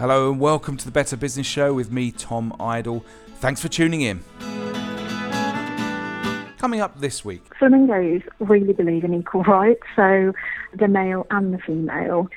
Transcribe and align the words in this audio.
Hello 0.00 0.30
and 0.30 0.40
welcome 0.40 0.78
to 0.78 0.86
the 0.86 0.90
Better 0.90 1.14
Business 1.14 1.46
Show 1.46 1.74
with 1.74 1.92
me, 1.92 2.10
Tom 2.10 2.56
Idle. 2.58 3.04
Thanks 3.34 3.60
for 3.60 3.68
tuning 3.68 4.00
in. 4.00 4.24
Coming 6.56 6.80
up 6.80 6.98
this 7.00 7.22
week. 7.22 7.44
Flamingos 7.58 8.22
really 8.38 8.72
believe 8.72 9.04
in 9.04 9.12
equal 9.12 9.42
rights, 9.42 9.82
so 9.94 10.32
the 10.72 10.88
male 10.88 11.26
and 11.30 11.52
the 11.52 11.58
female 11.58 12.30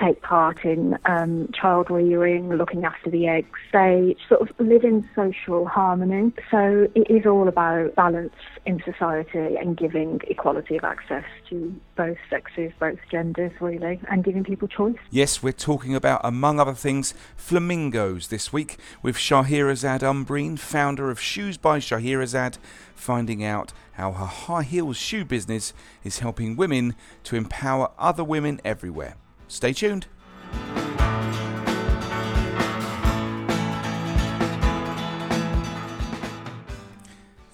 take 0.00 0.22
part 0.22 0.64
in 0.64 0.98
um, 1.04 1.50
child 1.52 1.90
rearing, 1.90 2.50
looking 2.50 2.84
after 2.84 3.10
the 3.10 3.26
eggs. 3.26 3.58
They 3.72 4.16
sort 4.28 4.42
of 4.42 4.50
live 4.58 4.84
in 4.84 5.08
social 5.14 5.66
harmony. 5.66 6.32
So 6.50 6.88
it 6.94 7.10
is 7.10 7.26
all 7.26 7.48
about 7.48 7.94
balance 7.94 8.34
in 8.66 8.82
society 8.84 9.56
and 9.56 9.76
giving 9.76 10.20
equality 10.28 10.76
of 10.76 10.84
access 10.84 11.24
to 11.50 11.74
both 11.96 12.16
sexes, 12.30 12.72
both 12.78 12.98
genders, 13.10 13.52
really, 13.60 14.00
and 14.10 14.24
giving 14.24 14.44
people 14.44 14.68
choice. 14.68 14.96
Yes, 15.10 15.42
we're 15.42 15.52
talking 15.52 15.94
about, 15.94 16.20
among 16.24 16.60
other 16.60 16.74
things, 16.74 17.14
flamingos 17.36 18.28
this 18.28 18.52
week 18.52 18.76
with 19.02 19.16
Shahrazad 19.16 20.02
Umbreen, 20.02 20.56
founder 20.56 21.10
of 21.10 21.20
Shoes 21.20 21.56
by 21.56 21.78
Shahrazad, 21.78 22.58
finding 22.94 23.44
out 23.44 23.72
how 23.92 24.12
her 24.12 24.26
high 24.26 24.62
heels 24.62 24.96
shoe 24.96 25.24
business 25.24 25.72
is 26.04 26.20
helping 26.20 26.56
women 26.56 26.94
to 27.24 27.36
empower 27.36 27.90
other 27.98 28.22
women 28.22 28.60
everywhere. 28.64 29.16
Stay 29.48 29.72
tuned. 29.72 30.06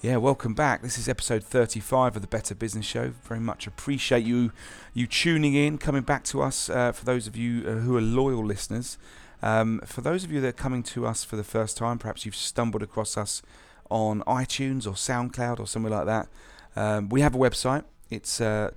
Yeah, 0.01 0.17
welcome 0.17 0.53
back. 0.53 0.81
This 0.83 0.97
is 0.99 1.07
episode 1.07 1.43
35 1.43 2.17
of 2.17 2.21
the 2.21 2.27
Better 2.27 2.53
Business 2.53 2.85
Show. 2.85 3.13
Very 3.23 3.39
much 3.39 3.65
appreciate 3.65 4.25
you 4.25 4.51
you 4.93 5.07
tuning 5.07 5.55
in, 5.55 5.77
coming 5.77 6.03
back 6.03 6.25
to 6.25 6.41
us. 6.43 6.69
Uh, 6.69 6.91
for 6.91 7.05
those 7.05 7.27
of 7.27 7.37
you 7.37 7.65
uh, 7.65 7.71
who 7.75 7.97
are 7.97 8.01
loyal 8.01 8.45
listeners, 8.45 8.97
um, 9.41 9.79
for 9.85 10.01
those 10.01 10.25
of 10.25 10.31
you 10.33 10.41
that 10.41 10.47
are 10.49 10.51
coming 10.51 10.83
to 10.83 11.07
us 11.07 11.23
for 11.23 11.37
the 11.37 11.45
first 11.45 11.77
time, 11.77 11.97
perhaps 11.97 12.25
you've 12.25 12.35
stumbled 12.35 12.83
across 12.83 13.17
us 13.17 13.41
on 13.89 14.21
iTunes 14.27 14.85
or 14.85 14.91
SoundCloud 14.91 15.61
or 15.61 15.65
somewhere 15.65 15.91
like 15.91 16.05
that. 16.05 16.27
Um, 16.75 17.07
we 17.07 17.21
have 17.21 17.33
a 17.33 17.37
website. 17.37 17.85
It's 18.09 18.39
uh, 18.39 18.71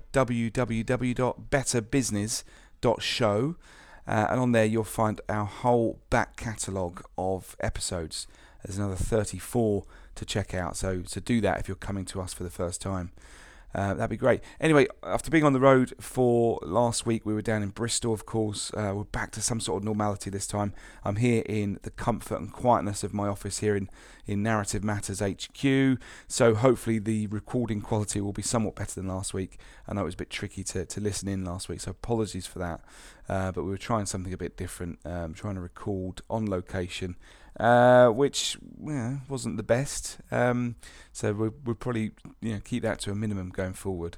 www.betterbusiness.show. 2.83 3.57
Uh, 4.07 4.27
and 4.31 4.41
on 4.41 4.53
there 4.53 4.65
you'll 4.65 4.85
find 4.85 5.21
our 5.29 5.45
whole 5.45 5.99
back 6.09 6.37
catalogue 6.37 7.05
of 7.19 7.57
episodes. 7.61 8.27
There's 8.65 8.79
another 8.79 8.97
34 8.97 9.85
to 10.15 10.25
check 10.25 10.55
out. 10.55 10.77
So 10.77 11.03
so 11.07 11.21
do 11.21 11.41
that 11.43 11.61
if 11.61 11.69
you're 11.69 11.77
coming 11.77 12.05
to 12.07 12.21
us 12.21 12.33
for 12.33 12.43
the 12.43 12.51
first 12.51 12.81
time. 12.81 13.13
Uh, 13.75 13.95
that'd 13.95 14.11
be 14.11 14.17
great. 14.17 14.41
Anyway, 14.61 14.87
after 15.03 15.31
being 15.31 15.45
on 15.45 15.53
the 15.53 15.61
road 15.61 15.93
for 16.01 16.59
last 16.63 17.05
week, 17.05 17.27
we 17.27 17.35
were 17.35 17.43
down 17.43 17.63
in 17.63 17.69
Bristol, 17.69 18.15
of 18.15 18.25
course. 18.25 18.73
Uh, 18.75 18.93
we're 18.95 19.05
back 19.05 19.31
to 19.33 19.43
some 19.43 19.61
sort 19.61 19.83
of 19.83 19.85
normality 19.85 20.31
this 20.31 20.47
time. 20.47 20.73
I'm 21.05 21.17
here 21.17 21.43
in 21.47 21.79
the 21.83 21.91
comfort 21.91 22.41
and 22.41 22.53
quietness 22.53 23.05
of 23.05 23.13
my 23.13 23.29
office 23.29 23.59
here 23.59 23.77
in, 23.77 23.91
in 24.27 24.43
Narrative 24.43 24.83
Matters 24.83 25.21
HQ. 25.21 26.01
So 26.27 26.55
hopefully 26.55 26.99
the 26.99 27.27
recording 27.27 27.83
quality 27.83 28.21
will 28.21 28.33
be 28.33 28.43
somewhat 28.43 28.75
better 28.75 28.95
than 28.95 29.09
last 29.09 29.35
week. 29.35 29.59
I 29.87 29.95
know 29.95 30.03
it 30.03 30.07
was 30.07 30.15
a 30.15 30.19
bit 30.19 30.31
tricky 30.31 30.65
to, 30.65 30.87
to 30.87 31.01
listen 31.01 31.29
in 31.29 31.45
last 31.45 31.69
week, 31.69 31.81
so 31.81 31.91
apologies 31.91 32.47
for 32.47 32.59
that. 32.61 32.81
Uh, 33.29 33.53
but 33.53 33.65
we 33.65 33.71
were 33.71 33.77
trying 33.77 34.07
something 34.07 34.33
a 34.33 34.39
bit 34.39 34.57
different, 34.57 34.99
um, 35.05 35.35
trying 35.35 35.57
to 35.57 35.61
record 35.61 36.23
on 36.31 36.49
location 36.49 37.17
uh, 37.59 38.09
which 38.09 38.57
know, 38.79 39.21
wasn't 39.29 39.57
the 39.57 39.63
best. 39.63 40.19
Um, 40.31 40.77
so 41.13 41.33
we'll, 41.33 41.55
we'll, 41.65 41.75
probably 41.75 42.13
you 42.41 42.55
know 42.55 42.61
keep 42.65 42.83
that 42.83 43.01
to 43.01 43.11
a 43.11 43.15
minimum 43.15 43.51
going 43.51 43.75
forward. 43.75 44.17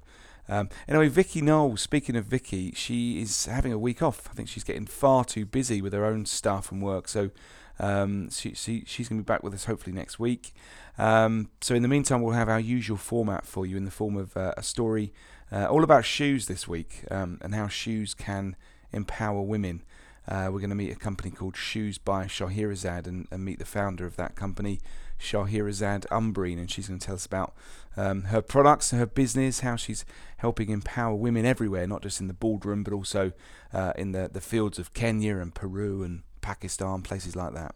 Um, 0.48 0.68
anyway, 0.88 1.08
Vicky 1.08 1.40
Knowles. 1.40 1.80
Speaking 1.80 2.16
of 2.16 2.26
Vicky, 2.26 2.72
she 2.72 3.22
is 3.22 3.46
having 3.46 3.72
a 3.72 3.78
week 3.78 4.02
off. 4.02 4.28
I 4.30 4.34
think 4.34 4.48
she's 4.48 4.64
getting 4.64 4.86
far 4.86 5.24
too 5.24 5.46
busy 5.46 5.80
with 5.80 5.92
her 5.92 6.04
own 6.04 6.26
stuff 6.26 6.72
and 6.72 6.82
work. 6.82 7.06
So 7.06 7.30
um, 7.78 8.30
she, 8.30 8.54
she, 8.54 8.84
she's 8.86 9.08
going 9.08 9.20
to 9.20 9.24
be 9.24 9.26
back 9.26 9.42
with 9.42 9.54
us 9.54 9.64
hopefully 9.64 9.94
next 9.94 10.18
week. 10.18 10.52
Um, 10.98 11.50
so 11.60 11.74
in 11.74 11.82
the 11.82 11.88
meantime, 11.88 12.20
we'll 12.20 12.34
have 12.34 12.48
our 12.48 12.60
usual 12.60 12.96
format 12.96 13.46
for 13.46 13.64
you 13.64 13.76
in 13.76 13.84
the 13.84 13.90
form 13.90 14.16
of 14.16 14.36
uh, 14.36 14.52
a 14.56 14.62
story 14.62 15.12
uh, 15.52 15.66
all 15.66 15.82
about 15.82 16.04
shoes 16.04 16.46
this 16.46 16.68
week 16.68 17.04
um, 17.10 17.38
and 17.40 17.54
how 17.54 17.68
shoes 17.68 18.12
can 18.12 18.56
empower 18.92 19.40
women. 19.40 19.82
Uh, 20.30 20.48
we're 20.52 20.60
going 20.60 20.70
to 20.70 20.76
meet 20.76 20.92
a 20.92 20.96
company 20.96 21.28
called 21.28 21.56
Shoes 21.56 21.98
by 21.98 22.26
Shahrazad 22.26 23.08
and, 23.08 23.26
and, 23.32 23.44
meet 23.44 23.58
the 23.58 23.64
founder 23.64 24.06
of 24.06 24.14
that 24.14 24.36
company, 24.36 24.78
Shahrazad 25.18 26.06
Umbreen, 26.06 26.56
and 26.56 26.70
she's 26.70 26.86
going 26.86 27.00
to 27.00 27.04
tell 27.04 27.16
us 27.16 27.26
about 27.26 27.52
um, 27.96 28.22
her 28.24 28.40
products, 28.40 28.92
her 28.92 29.06
business, 29.06 29.60
how 29.60 29.74
she's 29.74 30.04
helping 30.36 30.70
empower 30.70 31.16
women 31.16 31.44
everywhere, 31.44 31.88
not 31.88 32.02
just 32.02 32.20
in 32.20 32.28
the 32.28 32.32
boardroom, 32.32 32.84
but 32.84 32.92
also 32.92 33.32
uh, 33.72 33.92
in 33.98 34.12
the, 34.12 34.30
the 34.32 34.40
fields 34.40 34.78
of 34.78 34.94
Kenya 34.94 35.38
and 35.38 35.52
Peru 35.52 36.04
and 36.04 36.22
Pakistan, 36.42 37.02
places 37.02 37.34
like 37.34 37.52
that. 37.54 37.74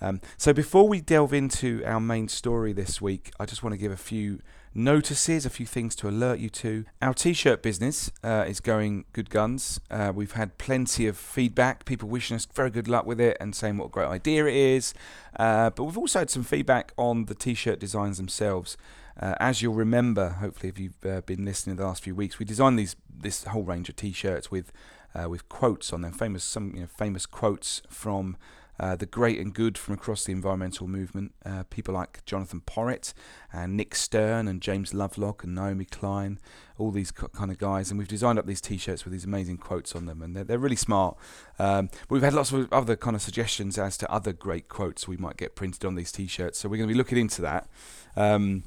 Um, 0.00 0.20
so 0.36 0.52
before 0.52 0.86
we 0.86 1.00
delve 1.00 1.34
into 1.34 1.82
our 1.84 2.00
main 2.00 2.28
story 2.28 2.72
this 2.72 3.00
week, 3.00 3.32
I 3.40 3.46
just 3.46 3.64
want 3.64 3.74
to 3.74 3.78
give 3.78 3.92
a 3.92 3.96
few 3.96 4.40
notices, 4.74 5.44
a 5.44 5.50
few 5.50 5.66
things 5.66 5.94
to 5.96 6.08
alert 6.08 6.38
you 6.38 6.48
to. 6.50 6.84
Our 7.02 7.14
t 7.14 7.32
shirt 7.32 7.62
business 7.62 8.10
uh, 8.22 8.44
is 8.46 8.60
going 8.60 9.04
good 9.12 9.30
guns. 9.30 9.80
Uh, 9.90 10.12
we've 10.14 10.32
had 10.32 10.58
plenty 10.58 11.06
of 11.06 11.16
feedback, 11.16 11.84
people 11.84 12.08
wishing 12.08 12.36
us 12.36 12.46
very 12.46 12.70
good 12.70 12.88
luck 12.88 13.06
with 13.06 13.20
it 13.20 13.36
and 13.40 13.54
saying 13.54 13.78
what 13.78 13.86
a 13.86 13.90
great 13.90 14.08
idea 14.08 14.46
it 14.46 14.54
is. 14.54 14.94
Uh, 15.38 15.70
but 15.70 15.84
we've 15.84 15.98
also 15.98 16.20
had 16.20 16.30
some 16.30 16.44
feedback 16.44 16.92
on 16.96 17.26
the 17.26 17.34
t 17.34 17.54
shirt 17.54 17.80
designs 17.80 18.16
themselves. 18.16 18.76
Uh, 19.18 19.34
as 19.38 19.60
you'll 19.60 19.74
remember, 19.74 20.30
hopefully, 20.30 20.70
if 20.70 20.78
you've 20.78 21.04
uh, 21.04 21.20
been 21.22 21.44
listening 21.44 21.76
the 21.76 21.84
last 21.84 22.02
few 22.02 22.14
weeks, 22.14 22.38
we 22.38 22.44
designed 22.44 22.78
these 22.78 22.96
this 23.22 23.44
whole 23.44 23.62
range 23.62 23.88
of 23.88 23.96
t-shirts 23.96 24.50
with 24.50 24.72
uh, 25.14 25.28
with 25.28 25.48
quotes 25.48 25.92
on 25.92 26.02
them, 26.02 26.12
famous 26.12 26.44
some 26.44 26.72
you 26.74 26.80
know, 26.82 26.86
famous 26.86 27.26
quotes 27.26 27.82
from 27.88 28.36
uh, 28.80 28.96
the 28.96 29.04
great 29.04 29.38
and 29.38 29.52
good 29.52 29.76
from 29.76 29.92
across 29.92 30.24
the 30.24 30.32
environmental 30.32 30.88
movement. 30.88 31.34
Uh, 31.44 31.64
people 31.64 31.92
like 31.92 32.24
Jonathan 32.24 32.62
Porritt 32.66 33.12
and 33.52 33.76
Nick 33.76 33.94
Stern 33.94 34.48
and 34.48 34.62
James 34.62 34.94
Lovelock 34.94 35.44
and 35.44 35.54
Naomi 35.54 35.84
Klein, 35.84 36.38
all 36.78 36.90
these 36.90 37.10
kind 37.10 37.50
of 37.50 37.58
guys. 37.58 37.90
And 37.90 37.98
we've 37.98 38.08
designed 38.08 38.38
up 38.38 38.46
these 38.46 38.62
T-shirts 38.62 39.04
with 39.04 39.12
these 39.12 39.26
amazing 39.26 39.58
quotes 39.58 39.94
on 39.94 40.06
them, 40.06 40.22
and 40.22 40.34
they're, 40.34 40.44
they're 40.44 40.58
really 40.58 40.76
smart. 40.76 41.18
Um, 41.58 41.90
we've 42.08 42.22
had 42.22 42.32
lots 42.32 42.52
of 42.52 42.72
other 42.72 42.96
kind 42.96 43.14
of 43.14 43.20
suggestions 43.20 43.76
as 43.76 43.98
to 43.98 44.10
other 44.10 44.32
great 44.32 44.70
quotes 44.70 45.06
we 45.06 45.18
might 45.18 45.36
get 45.36 45.54
printed 45.54 45.84
on 45.84 45.94
these 45.94 46.10
T-shirts, 46.10 46.58
so 46.58 46.68
we're 46.68 46.78
going 46.78 46.88
to 46.88 46.94
be 46.94 46.98
looking 46.98 47.18
into 47.18 47.42
that. 47.42 47.68
Um, 48.16 48.62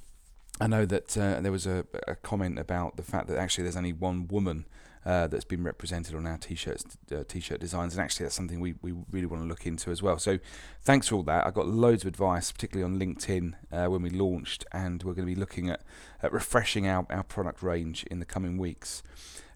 I 0.62 0.68
know 0.68 0.86
that 0.86 1.18
uh, 1.18 1.42
there 1.42 1.52
was 1.52 1.66
a, 1.66 1.86
a, 2.08 2.16
comment 2.16 2.60
about 2.60 2.96
the 2.96 3.04
fact 3.04 3.28
that 3.28 3.38
actually 3.38 3.64
there's 3.64 3.76
only 3.76 3.92
one 3.92 4.28
woman 4.28 4.66
uh, 5.06 5.28
that's 5.28 5.46
been 5.46 5.64
represented 5.64 6.16
on 6.16 6.26
our 6.26 6.38
t-shirts, 6.38 6.98
uh, 7.12 7.24
t-shirt 7.28 7.60
designs, 7.60 7.94
and 7.94 8.02
actually 8.02 8.26
that's 8.26 8.36
something 8.36 8.60
we, 8.60 8.76
we 8.82 8.94
really 9.12 9.26
want 9.28 9.44
to 9.44 9.48
look 9.48 9.66
into 9.66 9.92
as 9.92 10.02
well. 10.02 10.18
So 10.18 10.40
thanks 10.82 11.08
for 11.08 11.16
all 11.16 11.24
that. 11.24 11.46
I 11.46 11.52
got 11.52 11.68
loads 11.68 12.04
of 12.04 12.08
advice, 12.08 12.52
particularly 12.52 12.92
on 12.92 13.00
LinkedIn 13.00 13.54
uh, 13.72 13.90
when 13.90 14.02
we 14.02 14.10
launched, 14.10 14.66
and 14.72 15.04
we're 15.04 15.14
going 15.14 15.28
to 15.28 15.34
be 15.34 15.40
looking 15.40 15.70
at, 15.70 15.82
at 16.22 16.32
refreshing 16.32 16.88
our, 16.88 17.06
our 17.10 17.24
product 17.24 17.62
range 17.62 18.04
in 18.10 18.20
the 18.20 18.26
coming 18.26 18.58
weeks. 18.58 19.04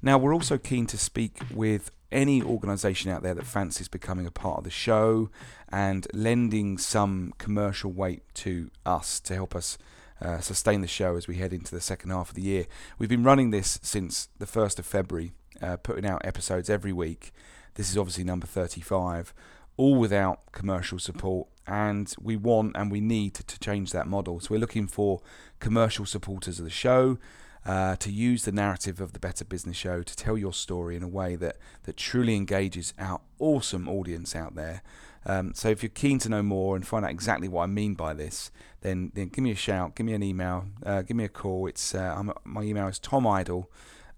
Now, 0.00 0.16
we're 0.16 0.34
also 0.34 0.58
keen 0.58 0.86
to 0.86 0.98
speak 0.98 1.42
with 1.52 1.90
any 2.12 2.42
organisation 2.42 3.10
out 3.10 3.22
there 3.22 3.34
that 3.34 3.46
fancies 3.46 3.88
becoming 3.88 4.26
a 4.26 4.30
part 4.30 4.58
of 4.58 4.64
the 4.64 4.70
show 4.70 5.30
and 5.70 6.06
lending 6.12 6.78
some 6.78 7.32
commercial 7.38 7.90
weight 7.90 8.22
to 8.34 8.70
us 8.86 9.18
to 9.20 9.34
help 9.34 9.56
us 9.56 9.76
uh, 10.20 10.38
sustain 10.38 10.82
the 10.82 10.86
show 10.86 11.16
as 11.16 11.26
we 11.26 11.36
head 11.36 11.52
into 11.52 11.74
the 11.74 11.80
second 11.80 12.10
half 12.10 12.28
of 12.28 12.34
the 12.34 12.42
year. 12.42 12.66
We've 12.98 13.08
been 13.08 13.24
running 13.24 13.50
this 13.50 13.80
since 13.82 14.28
the 14.38 14.46
1st 14.46 14.78
of 14.78 14.86
February, 14.86 15.32
uh, 15.60 15.78
putting 15.78 16.06
out 16.06 16.24
episodes 16.24 16.70
every 16.70 16.92
week. 16.92 17.32
This 17.74 17.90
is 17.90 17.98
obviously 17.98 18.24
number 18.24 18.46
35, 18.46 19.32
all 19.76 19.96
without 19.96 20.52
commercial 20.52 20.98
support. 20.98 21.48
And 21.66 22.12
we 22.20 22.36
want 22.36 22.76
and 22.76 22.90
we 22.90 23.00
need 23.00 23.34
to, 23.34 23.58
change 23.60 23.92
that 23.92 24.08
model. 24.08 24.40
So 24.40 24.48
we're 24.50 24.58
looking 24.58 24.88
for 24.88 25.20
commercial 25.60 26.04
supporters 26.04 26.58
of 26.58 26.64
the 26.64 26.70
show, 26.70 27.18
uh, 27.64 27.94
to 27.96 28.10
use 28.10 28.44
the 28.44 28.52
narrative 28.52 29.00
of 29.00 29.12
the 29.12 29.20
Better 29.20 29.44
Business 29.44 29.76
Show 29.76 30.02
to 30.02 30.16
tell 30.16 30.36
your 30.36 30.52
story 30.52 30.96
in 30.96 31.02
a 31.02 31.08
way 31.08 31.36
that, 31.36 31.58
that 31.84 31.96
truly 31.96 32.34
engages 32.34 32.92
our 32.98 33.20
awesome 33.38 33.88
audience 33.88 34.34
out 34.34 34.56
there. 34.56 34.82
Um, 35.24 35.52
so 35.54 35.68
if 35.68 35.82
you're 35.82 35.90
keen 35.90 36.18
to 36.20 36.28
know 36.28 36.42
more 36.42 36.74
and 36.74 36.84
find 36.84 37.04
out 37.04 37.12
exactly 37.12 37.48
what 37.48 37.62
I 37.62 37.66
mean 37.66 37.94
by 37.94 38.14
this, 38.14 38.50
then, 38.80 39.12
then 39.14 39.28
give 39.28 39.44
me 39.44 39.52
a 39.52 39.56
shout, 39.56 39.94
give 39.94 40.06
me 40.06 40.14
an 40.14 40.22
email, 40.24 40.66
uh, 40.84 41.02
give 41.02 41.16
me 41.16 41.24
a 41.24 41.28
call. 41.28 41.68
It's 41.68 41.94
uh, 41.94 42.20
my 42.44 42.62
email 42.62 42.88
is 42.88 42.98
tomidle 42.98 43.66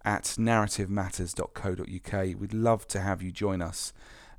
at 0.04 0.24
narrativematters.co.uk. 0.38 2.40
We'd 2.40 2.54
love 2.54 2.86
to 2.88 3.00
have 3.00 3.22
you 3.22 3.32
join 3.32 3.62
us 3.62 3.92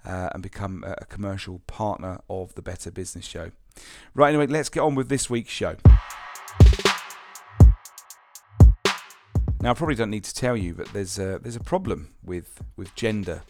uh, 0.05 0.29
and 0.33 0.43
become 0.43 0.83
a, 0.85 1.05
commercial 1.05 1.59
partner 1.67 2.19
of 2.29 2.53
the 2.55 2.61
Better 2.61 2.91
Business 2.91 3.25
Show. 3.25 3.51
Right, 4.13 4.29
anyway, 4.29 4.47
let's 4.47 4.69
get 4.69 4.81
on 4.81 4.95
with 4.95 5.09
this 5.09 5.29
week's 5.29 5.51
show. 5.51 5.75
Now, 9.61 9.71
I 9.71 9.73
probably 9.73 9.95
don't 9.95 10.11
need 10.11 10.25
to 10.25 10.33
tell 10.33 10.55
you, 10.55 10.75
but 10.75 10.93
there's 10.93 11.17
a, 11.17 11.39
there's 11.41 11.55
a 11.55 11.61
problem 11.61 12.13
with, 12.23 12.61
with 12.77 12.93
gender. 12.93 13.41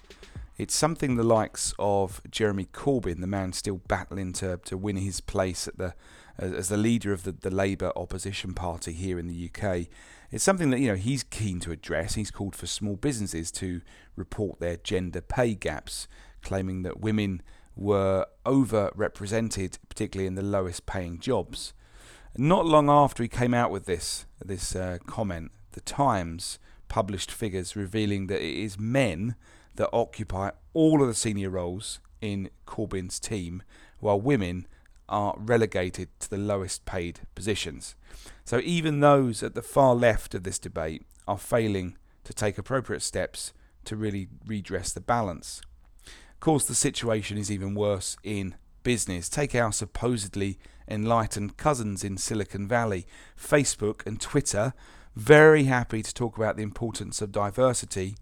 It's 0.57 0.73
something 0.73 1.17
the 1.17 1.23
likes 1.23 1.73
of 1.77 2.21
Jeremy 2.31 2.67
Corbyn, 2.71 3.19
the 3.19 3.27
man 3.27 3.51
still 3.51 3.81
battling 3.87 4.31
to, 4.33 4.61
to 4.63 4.77
win 4.77 4.95
his 4.95 5.19
place 5.19 5.67
at 5.67 5.77
the 5.77 5.93
as 6.37 6.69
the 6.69 6.77
leader 6.77 7.13
of 7.13 7.23
the, 7.23 7.31
the 7.31 7.49
Labour 7.49 7.91
opposition 7.95 8.53
party 8.53 8.91
here 8.91 9.17
in 9.17 9.27
the 9.27 9.49
UK. 9.49 9.87
It's 10.31 10.43
something 10.43 10.69
that 10.71 10.79
you 10.79 10.87
know 10.87 10.95
he's 10.95 11.23
keen 11.23 11.59
to 11.61 11.71
address. 11.71 12.15
He's 12.15 12.31
called 12.31 12.55
for 12.55 12.67
small 12.67 12.95
businesses 12.95 13.51
to 13.53 13.81
report 14.15 14.59
their 14.59 14.77
gender 14.77 15.21
pay 15.21 15.55
gaps, 15.55 16.07
claiming 16.41 16.83
that 16.83 16.99
women 16.99 17.41
were 17.75 18.25
overrepresented, 18.45 19.77
particularly 19.89 20.27
in 20.27 20.35
the 20.35 20.41
lowest 20.41 20.85
paying 20.85 21.19
jobs. 21.19 21.73
Not 22.37 22.65
long 22.65 22.89
after 22.89 23.23
he 23.23 23.29
came 23.29 23.53
out 23.53 23.71
with 23.71 23.85
this 23.85 24.25
this 24.43 24.75
uh, 24.75 24.97
comment, 25.05 25.51
the 25.71 25.81
Times 25.81 26.59
published 26.87 27.31
figures 27.31 27.75
revealing 27.75 28.27
that 28.27 28.41
it 28.41 28.55
is 28.55 28.79
men 28.79 29.35
that 29.75 29.89
occupy 29.91 30.51
all 30.73 31.01
of 31.01 31.07
the 31.07 31.13
senior 31.13 31.49
roles 31.49 31.99
in 32.21 32.49
Corbyn's 32.65 33.19
team, 33.19 33.63
while 33.99 34.19
women 34.19 34.67
are 35.07 35.35
relegated 35.37 36.09
to 36.19 36.29
the 36.29 36.37
lowest 36.37 36.85
paid 36.85 37.21
positions. 37.35 37.95
So 38.43 38.59
even 38.59 38.99
those 38.99 39.43
at 39.43 39.55
the 39.55 39.61
far 39.61 39.95
left 39.95 40.33
of 40.33 40.43
this 40.43 40.59
debate 40.59 41.05
are 41.27 41.37
failing 41.37 41.97
to 42.23 42.33
take 42.33 42.57
appropriate 42.57 43.01
steps 43.01 43.53
to 43.85 43.95
really 43.95 44.27
redress 44.45 44.93
the 44.93 45.01
balance. 45.01 45.61
Of 46.05 46.39
course, 46.39 46.65
the 46.65 46.75
situation 46.75 47.37
is 47.37 47.51
even 47.51 47.75
worse 47.75 48.17
in 48.23 48.55
business. 48.83 49.29
Take 49.29 49.55
our 49.55 49.71
supposedly 49.71 50.57
enlightened 50.87 51.57
cousins 51.57 52.03
in 52.03 52.17
Silicon 52.17 52.67
Valley. 52.67 53.05
Facebook 53.37 54.05
and 54.05 54.19
Twitter 54.19 54.73
very 55.15 55.63
happy 55.63 56.03
to 56.03 56.13
talk 56.13 56.37
about 56.37 56.57
the 56.57 56.63
importance 56.63 57.21
of 57.21 57.31
diversity, 57.31 58.15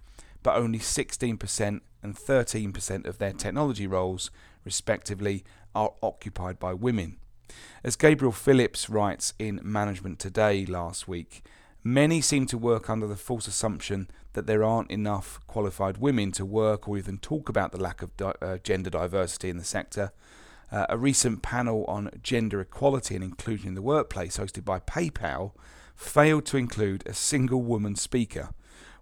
but 0.44 0.56
only 0.56 0.78
16% 0.78 1.82
and 2.04 2.16
13% 2.16 3.06
of 3.08 3.18
their 3.18 3.34
technology 3.34 3.88
roles, 3.88 4.30
respectively, 4.64 5.44
are 5.76 5.94
occupied 6.02 6.60
by 6.60 6.74
women. 6.74 7.18
As 7.84 7.96
Gabriel 7.96 8.32
Phillips 8.32 8.90
writes 8.90 9.34
in 9.38 9.60
Management 9.64 10.20
Today 10.20 10.66
last 10.66 11.08
week, 11.08 11.44
many 11.84 12.22
seem 12.22 12.46
to 12.48 12.58
work 12.58 12.90
under 12.90 13.08
the 13.08 13.16
false 13.16 13.48
assumption 13.48 14.10
that 14.34 14.48
there 14.48 14.64
aren't 14.64 14.92
enough 14.92 15.40
qualified 15.48 15.98
women 15.98 16.32
to 16.34 16.46
work 16.46 16.88
or 16.88 16.98
even 16.98 17.18
talk 17.18 17.50
about 17.50 17.72
the 17.72 17.82
lack 17.82 18.02
of 18.02 18.16
di- 18.18 18.34
uh, 18.42 18.58
gender 18.58 18.90
diversity 18.90 19.50
in 19.50 19.58
the 19.58 19.64
sector. 19.64 20.12
Uh, 20.72 20.86
a 20.90 20.98
recent 20.98 21.44
panel 21.44 21.86
on 21.86 22.10
gender 22.24 22.60
equality 22.60 23.14
and 23.16 23.24
inclusion 23.24 23.68
in 23.68 23.76
the 23.76 23.82
workplace, 23.82 24.38
hosted 24.38 24.66
by 24.66 24.80
PayPal, 24.80 25.52
failed 25.96 26.46
to 26.46 26.58
include 26.58 27.04
a 27.06 27.14
single 27.14 27.62
woman 27.62 27.96
speaker, 27.96 28.50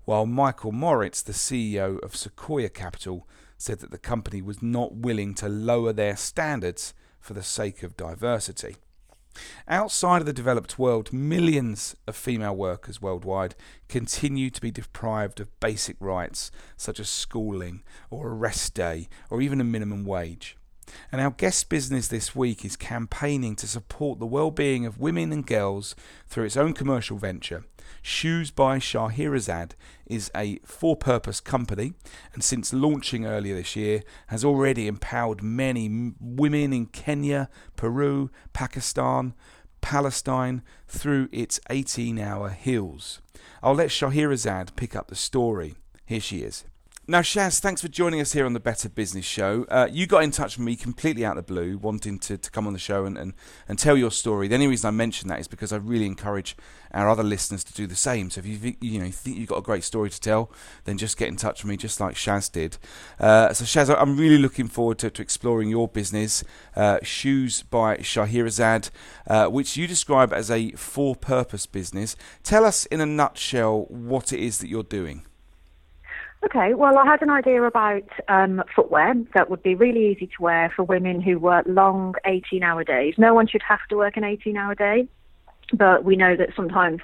while 0.04 0.26
Michael 0.26 0.74
Moritz, 0.74 1.22
the 1.22 1.32
CEO 1.32 1.98
of 2.04 2.16
Sequoia 2.16 2.68
Capital, 2.68 3.26
said 3.62 3.80
that 3.80 3.92
the 3.92 3.98
company 3.98 4.42
was 4.42 4.62
not 4.62 4.96
willing 4.96 5.36
to 5.36 5.48
lower 5.48 5.94
their 5.94 6.16
standards 6.16 6.94
for 7.20 7.34
the 7.34 7.44
sake 7.44 7.84
of 7.84 7.96
diversity. 7.96 8.76
Outside 9.68 10.22
of 10.22 10.26
the 10.26 10.34
developed 10.34 10.80
world, 10.80 11.14
millions 11.14 11.96
of 12.08 12.16
female 12.16 12.56
workers 12.56 13.02
worldwide 13.02 13.56
continue 13.88 14.50
to 14.50 14.60
be 14.60 14.72
deprived 14.72 15.40
of 15.40 15.60
basic 15.60 15.96
rights 16.00 16.52
such 16.76 17.00
as 17.00 17.08
schooling 17.08 17.84
or 18.10 18.30
a 18.30 18.34
rest 18.34 18.74
day 18.74 19.08
or 19.30 19.42
even 19.42 19.62
a 19.62 19.64
minimum 19.64 20.06
wage. 20.06 20.58
And 21.12 21.22
our 21.22 21.32
guest 21.32 21.70
business 21.70 22.08
this 22.08 22.36
week 22.36 22.66
is 22.66 22.76
campaigning 22.76 23.56
to 23.58 23.68
support 23.68 24.20
the 24.20 24.26
well-being 24.26 24.86
of 24.86 25.00
women 25.00 25.32
and 25.32 25.46
girls 25.46 25.96
through 26.28 26.46
its 26.46 26.58
own 26.58 26.74
commercial 26.74 27.18
venture. 27.18 27.64
Shoes 28.02 28.52
by 28.52 28.80
Shahrazad 28.80 29.72
is 30.06 30.32
a 30.36 30.60
for-purpose 30.66 31.40
company 31.40 31.94
and 32.34 32.44
since 32.44 32.74
launching 32.74 33.26
earlier 33.26 33.56
this 33.56 33.76
year 33.76 34.04
has 34.28 34.44
already 34.44 34.88
empowered 34.88 35.42
many 35.42 36.14
women 36.20 36.74
in 36.74 36.86
Kenya, 36.88 37.50
Peru, 37.76 38.30
Pakistan, 38.54 39.34
Palestine 39.82 40.62
through 40.88 41.28
its 41.32 41.60
18-hour 41.70 42.50
heels. 42.50 43.22
I'll 43.64 43.76
let 43.76 43.90
Shahrazad 43.90 44.76
pick 44.76 44.96
up 44.96 45.08
the 45.08 45.16
story. 45.16 45.76
Here 46.06 46.20
she 46.20 46.40
is. 46.40 46.66
Now, 47.08 47.22
Shaz, 47.22 47.60
thanks 47.60 47.82
for 47.82 47.88
joining 47.88 48.22
us 48.22 48.34
here 48.34 48.46
on 48.46 48.54
the 48.54 48.60
Better 48.60 48.88
Business 48.88 49.26
Show. 49.26 49.66
Uh, 49.70 49.88
you 49.92 50.06
got 50.06 50.24
in 50.24 50.30
touch 50.30 50.56
with 50.56 50.66
me 50.66 50.76
completely 50.76 51.26
out 51.26 51.36
of 51.36 51.48
the 51.48 51.52
blue, 51.52 51.80
wanting 51.80 52.20
to, 52.20 52.38
to 52.38 52.52
come 52.52 52.68
on 52.68 52.74
the 52.74 52.80
show 52.80 53.06
and, 53.06 53.18
and, 53.18 53.34
and 53.68 53.80
tell 53.80 53.98
your 53.98 54.12
story. 54.12 54.48
The 54.48 54.54
only 54.54 54.68
reason 54.68 54.88
I 54.88 54.92
mention 54.92 55.28
that 55.30 55.40
is 55.40 55.48
because 55.48 55.74
I 55.74 55.78
really 55.78 56.06
encourage 56.06 56.56
our 56.94 57.10
other 57.10 57.24
listeners 57.24 57.64
to 57.64 57.74
do 57.74 57.88
the 57.88 57.96
same. 57.96 58.30
So 58.30 58.40
if 58.40 58.46
you 58.46 58.76
you 58.82 59.00
know 59.00 59.10
think 59.10 59.38
you've 59.38 59.50
got 59.50 59.58
a 59.58 59.64
great 59.64 59.84
story 59.84 60.12
to 60.12 60.20
tell, 60.22 60.52
then 60.84 61.00
just 61.00 61.18
get 61.18 61.28
in 61.28 61.38
touch 61.38 61.64
with 61.64 61.72
me, 61.72 61.76
just 61.76 62.00
like 62.00 62.14
Shaz 62.14 62.52
did. 62.52 62.78
Uh, 63.20 63.52
so 63.52 63.66
Shaz, 63.66 63.94
I'm 64.00 64.16
really 64.16 64.38
looking 64.38 64.68
forward 64.68 65.00
to, 65.00 65.10
to 65.10 65.22
exploring 65.24 65.70
your 65.70 65.88
business, 65.88 66.44
uh, 66.76 67.00
Shoes 67.02 67.64
by 67.64 67.98
Shahrazad, 67.98 68.92
uh, 69.26 69.48
which 69.48 69.76
you 69.76 69.88
describe 69.88 70.32
as 70.32 70.52
a 70.52 70.72
for-purpose 70.74 71.66
business. 71.66 72.16
Tell 72.44 72.64
us 72.64 72.86
in 72.86 73.02
a 73.02 73.08
nutshell 73.08 73.88
what 73.90 74.32
it 74.32 74.40
is 74.40 74.60
that 74.60 74.68
you're 74.68 74.84
doing. 74.84 75.26
Okay, 76.44 76.74
well, 76.74 76.98
I 76.98 77.06
had 77.06 77.22
an 77.22 77.30
idea 77.30 77.62
about 77.62 78.10
um, 78.28 78.64
footwear 78.76 79.14
that 79.36 79.50
would 79.50 79.62
be 79.62 79.76
really 79.76 80.12
easy 80.12 80.26
to 80.26 80.42
wear 80.42 80.74
for 80.76 80.84
women 80.84 81.22
who 81.22 81.38
work 81.38 81.66
long 81.68 82.16
18 82.26 82.64
hour 82.64 82.84
days. 82.84 83.14
No 83.18 83.34
one 83.34 83.48
should 83.48 83.62
have 83.68 83.86
to 83.90 83.98
work 83.98 84.18
an 84.18 84.24
18 84.24 84.58
hour 84.58 84.74
day, 84.74 85.08
but 85.72 86.04
we 86.04 86.16
know 86.16 86.36
that 86.36 86.50
sometimes 86.56 87.02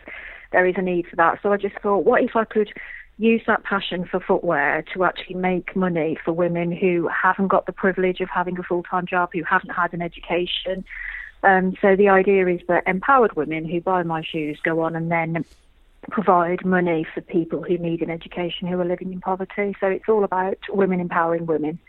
there 0.52 0.66
is 0.66 0.76
a 0.78 0.82
need 0.82 1.08
for 1.08 1.16
that. 1.18 1.40
So 1.44 1.54
I 1.54 1.58
just 1.58 1.78
thought, 1.80 2.04
what 2.04 2.24
if 2.24 2.36
I 2.36 2.46
could 2.46 2.74
use 3.20 3.42
that 3.46 3.64
passion 3.64 4.06
for 4.06 4.20
footwear 4.20 4.84
to 4.94 5.04
actually 5.04 5.36
make 5.36 5.76
money 5.76 6.18
for 6.24 6.32
women 6.34 6.72
who 6.72 7.08
haven't 7.08 7.48
got 7.48 7.68
the 7.68 7.72
privilege 7.72 8.22
of 8.22 8.30
having 8.30 8.58
a 8.58 8.64
full 8.64 8.84
time 8.84 9.06
job, 9.06 9.30
who 9.34 9.44
haven't 9.44 9.70
had 9.70 9.94
an 9.94 10.02
education? 10.02 10.84
Um, 11.44 11.76
so 11.80 11.96
the 11.96 12.10
idea 12.10 12.48
is 12.48 12.62
that 12.68 12.88
empowered 12.88 13.36
women 13.36 13.66
who 13.66 13.82
buy 13.82 14.02
my 14.02 14.24
shoes 14.24 14.60
go 14.64 14.82
on 14.82 14.96
and 14.96 15.12
then 15.12 15.46
provide 16.12 16.66
money 16.66 17.06
for 17.14 17.22
people 17.22 17.64
who 17.64 17.78
need 17.78 18.02
an 18.02 18.10
education 18.10 18.68
who 18.68 18.80
are 18.80 18.86
living 18.86 19.12
in 19.12 19.22
poverty. 19.22 19.76
So 19.80 19.88
it's 19.88 20.08
all 20.08 20.24
about 20.24 20.58
women 20.70 21.00
empowering 21.00 21.46
women. 21.46 21.80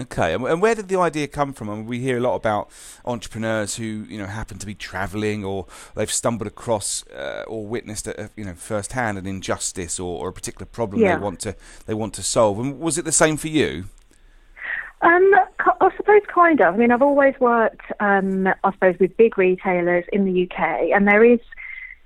Okay, 0.00 0.32
and 0.32 0.62
where 0.62 0.76
did 0.76 0.86
the 0.86 0.96
idea 0.96 1.26
come 1.26 1.52
from? 1.52 1.68
I 1.68 1.74
mean, 1.74 1.86
we 1.86 1.98
hear 1.98 2.18
a 2.18 2.20
lot 2.20 2.36
about 2.36 2.70
entrepreneurs 3.04 3.76
who 3.76 4.06
you 4.08 4.16
know 4.16 4.26
happen 4.26 4.56
to 4.58 4.66
be 4.66 4.74
travelling 4.74 5.44
or 5.44 5.66
they've 5.96 6.10
stumbled 6.10 6.46
across 6.46 7.04
uh, 7.08 7.42
or 7.48 7.66
witnessed 7.66 8.06
a, 8.06 8.30
you 8.36 8.44
know 8.44 8.54
firsthand 8.54 9.18
an 9.18 9.26
injustice 9.26 9.98
or, 9.98 10.20
or 10.20 10.28
a 10.28 10.32
particular 10.32 10.66
problem 10.66 11.02
yeah. 11.02 11.16
they 11.16 11.20
want 11.20 11.40
to 11.40 11.56
they 11.86 11.94
want 11.94 12.14
to 12.14 12.22
solve. 12.22 12.60
And 12.60 12.78
was 12.78 12.96
it 12.96 13.04
the 13.04 13.12
same 13.12 13.36
for 13.36 13.48
you? 13.48 13.86
Um, 15.00 15.32
I 15.80 15.90
suppose 15.96 16.22
kind 16.32 16.60
of. 16.60 16.74
I 16.74 16.76
mean, 16.76 16.92
I've 16.92 17.02
always 17.02 17.34
worked, 17.40 17.82
um, 17.98 18.46
I 18.46 18.72
suppose, 18.72 18.96
with 19.00 19.16
big 19.16 19.36
retailers 19.36 20.04
in 20.12 20.24
the 20.24 20.44
UK, 20.44 20.90
and 20.94 21.08
there 21.08 21.24
is 21.24 21.40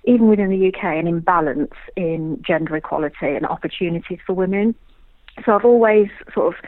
even 0.04 0.28
within 0.28 0.50
the 0.50 0.68
UK, 0.68 0.84
an 0.84 1.06
imbalance 1.06 1.74
in 1.96 2.42
gender 2.46 2.76
equality 2.76 3.16
and 3.36 3.46
opportunities 3.46 4.18
for 4.26 4.32
women. 4.32 4.74
So 5.44 5.52
I've 5.52 5.64
always 5.64 6.08
sort 6.34 6.54
of, 6.54 6.60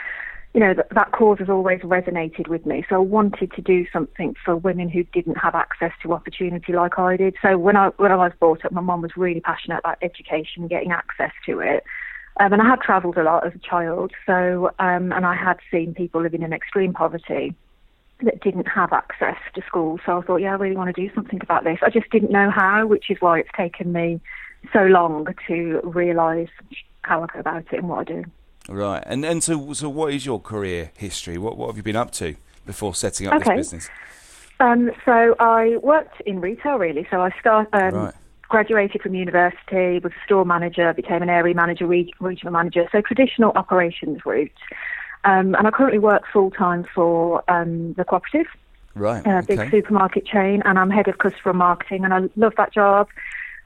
you 0.55 0.61
know, 0.61 0.73
that, 0.75 0.87
that 0.95 1.13
cause 1.13 1.39
has 1.41 1.49
always 1.49 1.81
resonated 1.81 2.49
with 2.49 2.65
me. 2.65 2.85
So 2.89 2.97
I 2.97 2.99
wanted 2.99 3.53
to 3.53 3.63
do 3.63 3.87
something 3.93 4.35
for 4.45 4.57
women 4.57 4.89
who 4.89 5.03
didn't 5.03 5.37
have 5.37 5.55
access 5.55 5.91
to 6.03 6.13
opportunity 6.13 6.73
like 6.73 6.99
I 6.99 7.17
did. 7.17 7.35
So 7.43 7.59
when 7.59 7.77
I 7.77 7.89
when 7.97 8.13
I 8.13 8.17
was 8.17 8.33
brought 8.39 8.65
up, 8.65 8.73
my 8.73 8.81
mum 8.81 9.03
was 9.03 9.13
really 9.17 9.41
passionate 9.41 9.79
about 9.79 9.99
education 10.01 10.63
and 10.63 10.71
getting 10.71 10.93
access 10.93 11.33
to 11.47 11.59
it. 11.59 11.83
Um, 12.41 12.53
and 12.53 12.63
I 12.63 12.69
had 12.69 12.81
travelled 12.81 13.17
a 13.17 13.23
lot 13.23 13.47
as 13.47 13.53
a 13.55 13.59
child, 13.59 14.13
so 14.27 14.71
um, 14.81 15.13
and 15.13 15.25
I 15.25 15.37
had 15.37 15.59
seen 15.71 15.95
people 15.95 16.21
living 16.21 16.43
in 16.43 16.53
extreme 16.53 16.93
poverty 16.93 17.55
that 18.23 18.41
didn't 18.43 18.69
have 18.69 18.93
access 18.93 19.37
to 19.55 19.63
school. 19.67 19.99
So 20.07 20.19
I 20.19 20.23
thought, 20.23 20.37
yeah, 20.37 20.53
I 20.53 20.57
really 20.57 20.77
want 20.77 20.95
to 20.95 21.09
do 21.09 21.13
something 21.15 21.41
about 21.43 21.65
this. 21.65 21.79
I 21.83 21.91
just 21.91 22.11
didn't 22.11 22.31
know 22.31 22.51
how, 22.51 22.87
which 22.87 23.11
is 23.11 23.19
why 23.21 23.41
it's 23.41 23.51
taken 23.57 23.93
me 23.93 24.21
so 24.73 24.85
long 24.85 25.27
to 25.49 25.81
realise 25.85 26.49
how 27.03 27.23
I 27.23 27.27
go 27.27 27.41
about 27.41 27.65
it 27.73 27.79
and 27.79 27.89
what 27.89 27.99
I 28.01 28.05
do. 28.05 28.25
Right, 28.67 29.03
and 29.05 29.27
and 29.27 29.43
so 29.45 29.75
so 29.75 29.91
what 29.91 30.15
is 30.15 30.25
your 30.25 30.41
career 30.41 30.91
history? 30.97 31.37
What 31.37 31.59
what 31.59 31.67
have 31.67 31.77
you 31.77 31.83
been 31.83 31.97
up 31.97 32.13
to 32.13 32.35
before 32.65 32.95
setting 32.95 33.27
up 33.27 33.35
Okay. 33.35 33.57
this 33.57 33.71
business? 33.73 33.91
Um, 34.59 34.91
so 35.05 35.35
I 35.39 35.77
worked 35.83 36.23
in 36.23 36.41
retail 36.41 36.77
really. 36.79 37.07
So 37.11 37.21
I 37.21 37.31
start, 37.39 37.69
um, 37.75 37.93
Right. 37.95 38.15
graduated 38.49 39.03
from 39.03 39.15
university, 39.15 39.99
was 39.99 40.13
a 40.13 40.25
store 40.25 40.47
manager, 40.47 40.95
became 40.95 41.21
an 41.23 41.29
area 41.29 41.55
manager, 41.55 41.87
reg- 41.87 42.15
regional 42.21 42.53
manager. 42.53 42.89
So 42.91 43.03
traditional 43.03 43.53
operations 43.55 44.25
route. 44.25 44.53
Um, 45.25 45.55
and 45.55 45.67
I 45.67 45.71
currently 45.71 45.99
work 45.99 46.23
full 46.33 46.51
time 46.51 46.85
for 46.95 47.43
um, 47.51 47.95
the 47.95 48.05
cooperative, 48.05 48.47
Right. 48.95 49.27
a 49.27 49.43
big 49.43 49.71
supermarket 49.71 50.27
chain, 50.27 50.63
and 50.65 50.79
I'm 50.79 50.91
head 50.91 51.09
of 51.09 51.19
customer 51.19 51.53
marketing, 51.55 52.05
and 52.05 52.15
I 52.15 52.29
love 52.37 52.55
that 52.57 52.73
job. 52.73 53.09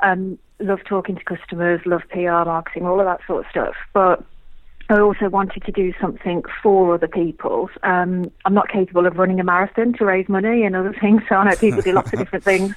Um, 0.01 0.39
love 0.61 0.81
talking 0.85 1.17
to 1.17 1.25
customers, 1.25 1.81
love 1.85 2.03
PR 2.11 2.45
marketing, 2.47 2.87
all 2.87 3.01
of 3.01 3.07
that 3.07 3.21
sort 3.27 3.45
of 3.45 3.51
stuff. 3.51 3.75
But 3.93 4.25
I 4.89 5.01
also 5.01 5.29
wanted 5.29 5.65
to 5.65 5.73
do 5.73 5.93
something 6.01 6.43
for 6.63 6.95
other 6.95 7.09
people. 7.09 7.69
Um, 7.83 8.31
I'm 8.45 8.55
not 8.55 8.71
capable 8.71 9.07
of 9.07 9.19
running 9.19 9.39
a 9.39 9.45
marathon 9.45 9.93
to 9.95 10.05
raise 10.05 10.29
money 10.29 10.65
and 10.65 10.75
other 10.75 10.93
things, 11.01 11.23
so 11.29 11.37
I 11.37 11.51
know 11.51 11.57
people 11.57 11.83
do 11.83 11.93
lots 11.93 12.13
of 12.13 12.19
different 12.19 12.45
things. 12.53 12.75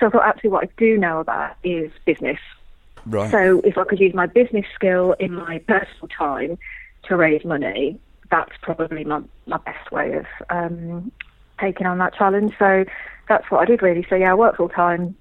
So 0.00 0.06
I 0.06 0.10
thought 0.10 0.24
actually 0.24 0.50
what 0.50 0.64
I 0.64 0.68
do 0.76 0.98
know 0.98 1.20
about 1.20 1.56
is 1.62 1.92
business. 2.04 2.40
Right. 3.06 3.30
So 3.30 3.60
if 3.60 3.78
I 3.78 3.84
could 3.84 4.00
use 4.00 4.14
my 4.14 4.26
business 4.26 4.64
skill 4.74 5.14
in 5.20 5.34
my 5.34 5.58
personal 5.58 6.08
time 6.08 6.58
to 7.04 7.16
raise 7.16 7.44
money, 7.44 8.00
that's 8.30 8.52
probably 8.62 9.04
my, 9.04 9.22
my 9.46 9.58
best 9.58 9.90
way 9.92 10.14
of 10.14 10.26
um, 10.50 11.12
taking 11.60 11.86
on 11.86 11.98
that 11.98 12.14
challenge. 12.14 12.54
So 12.58 12.84
that's 13.28 13.50
what 13.50 13.60
I 13.60 13.64
did 13.64 13.82
really. 13.82 14.06
So 14.08 14.16
yeah, 14.16 14.32
I 14.32 14.34
work 14.34 14.56
full 14.56 14.68
time 14.68 15.16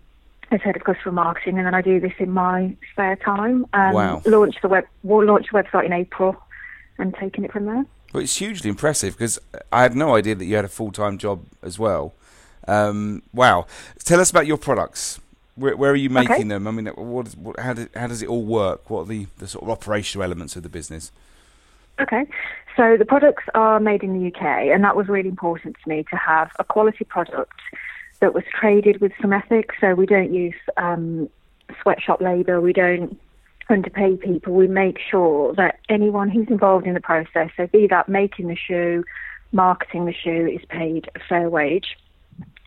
as 0.52 0.62
head 0.62 0.76
of 0.76 0.84
customer 0.84 1.12
marketing, 1.12 1.58
and 1.58 1.66
then 1.66 1.74
I 1.74 1.82
do 1.82 2.00
this 2.00 2.14
in 2.20 2.30
my 2.30 2.76
spare 2.92 3.16
time. 3.16 3.66
Um, 3.74 3.94
Wow. 3.94 4.22
Launched 4.26 4.62
the 4.62 4.68
web, 4.68 4.86
we'll 5.02 5.26
launch 5.26 5.48
the 5.52 5.58
website 5.58 5.86
in 5.86 5.94
April, 5.94 6.36
and 6.98 7.16
taking 7.16 7.44
it 7.44 7.52
from 7.52 7.66
there. 7.66 7.86
Well, 8.14 8.22
it's 8.22 8.38
hugely 8.38 8.70
impressive 8.70 9.16
because 9.18 9.40
I 9.72 9.82
had 9.82 9.96
no 9.96 10.16
idea 10.16 10.36
that 10.36 10.46
you 10.46 10.56
had 10.56 10.66
a 10.66 10.70
full 10.70 10.92
time 10.92 11.18
job 11.18 11.44
as 11.64 11.80
well. 11.80 12.14
Um, 12.68 13.24
wow. 13.34 13.66
Tell 14.04 14.20
us 14.20 14.30
about 14.30 14.46
your 14.46 14.58
products. 14.58 15.20
Where, 15.56 15.76
where 15.76 15.92
are 15.92 15.96
you 15.96 16.10
making 16.10 16.32
Okay. 16.32 16.44
them? 16.44 16.68
I 16.68 16.72
mean, 16.72 16.88
what, 16.88 17.28
what, 17.36 17.60
how, 17.60 17.74
do, 17.74 17.88
how 17.96 18.08
does 18.08 18.22
it 18.22 18.30
all 18.30 18.44
work? 18.44 18.90
What 18.90 19.02
are 19.02 19.06
the, 19.06 19.28
the 19.38 19.48
sort 19.48 19.64
of 19.64 19.70
operational 19.70 20.24
elements 20.24 20.56
of 20.56 20.64
the 20.64 20.70
business? 20.70 21.12
Okay. 22.00 22.26
So 22.76 22.98
the 22.98 23.06
products 23.06 23.44
are 23.54 23.80
made 23.80 24.04
in 24.04 24.20
the 24.20 24.28
UK, 24.28 24.42
and 24.42 24.84
that 24.84 24.96
was 24.96 25.08
really 25.08 25.30
important 25.30 25.76
to 25.84 25.90
me 25.90 26.04
to 26.10 26.16
have 26.16 26.52
a 26.58 26.64
quality 26.64 27.04
product 27.04 27.60
that 28.20 28.34
was 28.34 28.44
traded 28.60 29.00
with 29.00 29.12
some 29.22 29.32
ethics. 29.32 29.76
So 29.80 29.94
we 29.94 30.06
don't 30.06 30.34
use 30.34 30.56
um, 30.78 31.30
sweatshop 31.82 32.22
labour, 32.22 32.62
we 32.62 32.74
don't 32.74 33.20
underpay 33.70 34.18
people. 34.18 34.54
We 34.54 34.68
make 34.68 34.98
sure 35.00 35.54
that 35.56 35.80
anyone 35.90 36.30
who's 36.30 36.48
involved 36.48 36.88
in 36.88 36.94
the 36.94 37.02
process, 37.02 37.50
so 37.56 37.68
be 37.68 37.88
that 37.88 38.10
making 38.10 38.48
the 38.48 38.56
shoe, 38.56 39.04
marketing 39.52 40.06
the 40.06 40.14
shoe, 40.14 40.48
is 40.48 40.66
paid 40.70 41.10
a 41.16 41.20
fair 41.20 41.50
wage. 41.50 41.98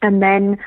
And 0.02 0.22
then 0.22 0.58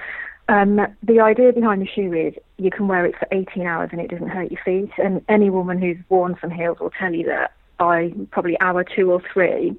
um, 0.49 0.81
the 1.03 1.19
idea 1.19 1.53
behind 1.53 1.81
the 1.81 1.87
shoe 1.87 2.11
is 2.13 2.33
you 2.57 2.71
can 2.71 2.87
wear 2.87 3.05
it 3.05 3.15
for 3.17 3.27
18 3.31 3.65
hours 3.65 3.89
and 3.91 4.01
it 4.01 4.09
doesn't 4.09 4.27
hurt 4.27 4.51
your 4.51 4.61
feet. 4.63 4.91
And 4.97 5.23
any 5.29 5.49
woman 5.49 5.79
who's 5.79 5.97
worn 6.09 6.35
some 6.41 6.51
heels 6.51 6.79
will 6.79 6.91
tell 6.91 7.13
you 7.13 7.25
that 7.27 7.53
by 7.79 8.13
probably 8.29 8.59
hour 8.61 8.83
two 8.83 9.11
or 9.11 9.21
three, 9.33 9.75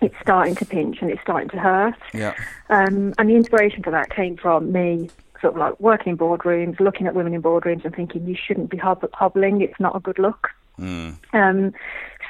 it's 0.00 0.14
starting 0.22 0.54
to 0.54 0.64
pinch 0.64 1.02
and 1.02 1.10
it's 1.10 1.20
starting 1.20 1.50
to 1.50 1.58
hurt. 1.58 1.98
Yeah. 2.14 2.34
Um, 2.70 3.12
and 3.18 3.28
the 3.28 3.34
inspiration 3.34 3.82
for 3.82 3.90
that 3.90 4.08
came 4.08 4.38
from 4.38 4.72
me 4.72 5.10
sort 5.42 5.54
of 5.54 5.60
like 5.60 5.78
working 5.78 6.12
in 6.12 6.18
boardrooms, 6.18 6.80
looking 6.80 7.06
at 7.06 7.14
women 7.14 7.34
in 7.34 7.42
boardrooms 7.42 7.84
and 7.84 7.94
thinking 7.94 8.26
you 8.26 8.34
shouldn't 8.34 8.70
be 8.70 8.78
hob- 8.78 9.12
hobbling, 9.12 9.60
it's 9.60 9.78
not 9.78 9.94
a 9.94 10.00
good 10.00 10.18
look. 10.18 10.48
Mm. 10.78 11.16
Um, 11.34 11.74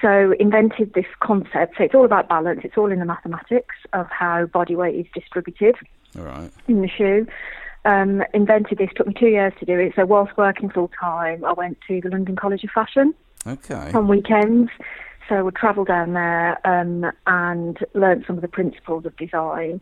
so 0.02 0.34
invented 0.40 0.94
this 0.94 1.06
concept. 1.20 1.76
So 1.78 1.84
it's 1.84 1.94
all 1.94 2.04
about 2.04 2.28
balance. 2.28 2.60
It's 2.64 2.76
all 2.76 2.90
in 2.90 2.98
the 2.98 3.04
mathematics 3.04 3.76
of 3.92 4.08
how 4.10 4.46
body 4.46 4.74
weight 4.74 4.96
is 4.96 5.06
distributed 5.14 5.76
All 6.18 6.24
right. 6.24 6.50
in 6.66 6.82
the 6.82 6.88
shoe. 6.88 7.26
Um, 7.86 8.22
invented 8.32 8.78
this. 8.78 8.90
Took 8.96 9.06
me 9.06 9.14
two 9.14 9.28
years 9.28 9.52
to 9.60 9.66
do 9.66 9.78
it. 9.78 9.92
So 9.94 10.04
whilst 10.04 10.36
working 10.36 10.70
full 10.70 10.90
time, 10.98 11.44
I 11.44 11.52
went 11.52 11.78
to 11.86 12.00
the 12.00 12.08
London 12.08 12.34
College 12.36 12.64
of 12.64 12.70
Fashion 12.70 13.14
Okay. 13.46 13.90
on 13.92 14.08
weekends. 14.08 14.70
So 15.28 15.36
I 15.36 15.42
would 15.42 15.56
travel 15.56 15.84
down 15.84 16.12
there 16.12 16.66
um, 16.66 17.10
and 17.26 17.78
learn 17.94 18.24
some 18.26 18.36
of 18.36 18.42
the 18.42 18.48
principles 18.48 19.06
of 19.06 19.16
design. 19.16 19.80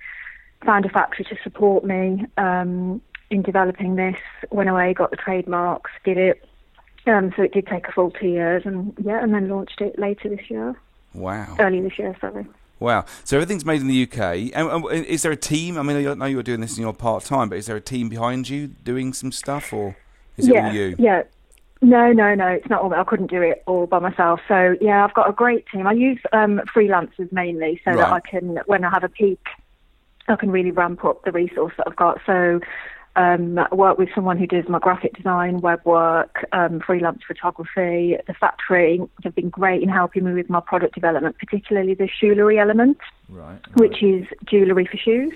Found 0.64 0.86
a 0.86 0.88
factory 0.88 1.24
to 1.24 1.36
support 1.42 1.84
me 1.84 2.26
um, 2.36 3.02
in 3.30 3.42
developing 3.42 3.96
this. 3.96 4.16
Went 4.50 4.68
away, 4.68 4.94
got 4.94 5.10
the 5.10 5.16
trademarks, 5.16 5.90
did 6.04 6.16
it. 6.18 6.44
Um, 7.06 7.32
so 7.36 7.42
it 7.42 7.52
did 7.52 7.66
take 7.66 7.88
a 7.88 7.92
full 7.92 8.12
two 8.12 8.28
years, 8.28 8.62
and 8.64 8.94
yeah, 9.04 9.20
and 9.20 9.34
then 9.34 9.48
launched 9.48 9.80
it 9.80 9.98
later 9.98 10.28
this 10.28 10.48
year, 10.48 10.76
Wow. 11.14 11.56
early 11.58 11.80
this 11.80 11.98
year, 11.98 12.16
sorry. 12.20 12.46
Wow. 12.78 13.06
So 13.24 13.36
everything's 13.36 13.64
made 13.64 13.80
in 13.80 13.88
the 13.88 14.02
UK. 14.04 14.52
And, 14.54 14.84
and 14.84 15.06
is 15.06 15.22
there 15.22 15.32
a 15.32 15.36
team? 15.36 15.78
I 15.78 15.82
mean, 15.82 16.06
I 16.06 16.14
know 16.14 16.26
you're 16.26 16.42
doing 16.42 16.60
this 16.60 16.76
in 16.76 16.82
your 16.82 16.92
part 16.92 17.24
time, 17.24 17.48
but 17.48 17.58
is 17.58 17.66
there 17.66 17.76
a 17.76 17.80
team 17.80 18.08
behind 18.08 18.48
you 18.48 18.68
doing 18.68 19.12
some 19.12 19.32
stuff, 19.32 19.72
or 19.72 19.96
is 20.36 20.46
it 20.46 20.54
yeah, 20.54 20.66
all 20.66 20.72
you? 20.72 20.96
Yeah. 20.98 21.22
No, 21.82 22.12
no, 22.12 22.34
no. 22.34 22.46
It's 22.46 22.70
not 22.70 22.80
all. 22.80 22.94
I 22.94 23.02
couldn't 23.02 23.30
do 23.30 23.42
it 23.42 23.62
all 23.66 23.86
by 23.86 23.98
myself. 23.98 24.40
So 24.46 24.76
yeah, 24.80 25.04
I've 25.04 25.14
got 25.14 25.28
a 25.28 25.32
great 25.32 25.66
team. 25.66 25.86
I 25.86 25.92
use 25.92 26.20
um, 26.32 26.60
freelancers 26.74 27.30
mainly, 27.32 27.80
so 27.84 27.96
that 27.96 28.12
I 28.12 28.20
can, 28.20 28.60
when 28.66 28.84
I 28.84 28.90
have 28.90 29.02
a 29.02 29.08
peak, 29.08 29.44
I 30.28 30.36
can 30.36 30.50
really 30.52 30.70
ramp 30.70 31.04
up 31.04 31.24
the 31.24 31.32
resource 31.32 31.74
that 31.76 31.88
I've 31.88 31.96
got. 31.96 32.20
So 32.24 32.60
um, 33.16 33.58
I 33.58 33.74
work 33.74 33.98
with 33.98 34.08
someone 34.14 34.38
who 34.38 34.46
does 34.46 34.68
my 34.68 34.78
graphic 34.78 35.14
design, 35.14 35.60
web 35.60 35.80
work, 35.84 36.46
um, 36.52 36.80
freelance 36.80 37.20
photography. 37.26 38.16
The 38.26 38.34
factory 38.34 39.00
have 39.24 39.34
been 39.34 39.50
great 39.50 39.82
in 39.82 39.88
helping 39.88 40.24
me 40.24 40.32
with 40.32 40.48
my 40.48 40.60
product 40.60 40.94
development, 40.94 41.36
particularly 41.38 41.94
the 41.94 42.08
jewellery 42.20 42.58
element 42.58 42.98
Right. 43.28 43.58
which 43.74 44.02
is 44.02 44.24
jewellery 44.46 44.86
for 44.86 44.96
shoes. 44.96 45.32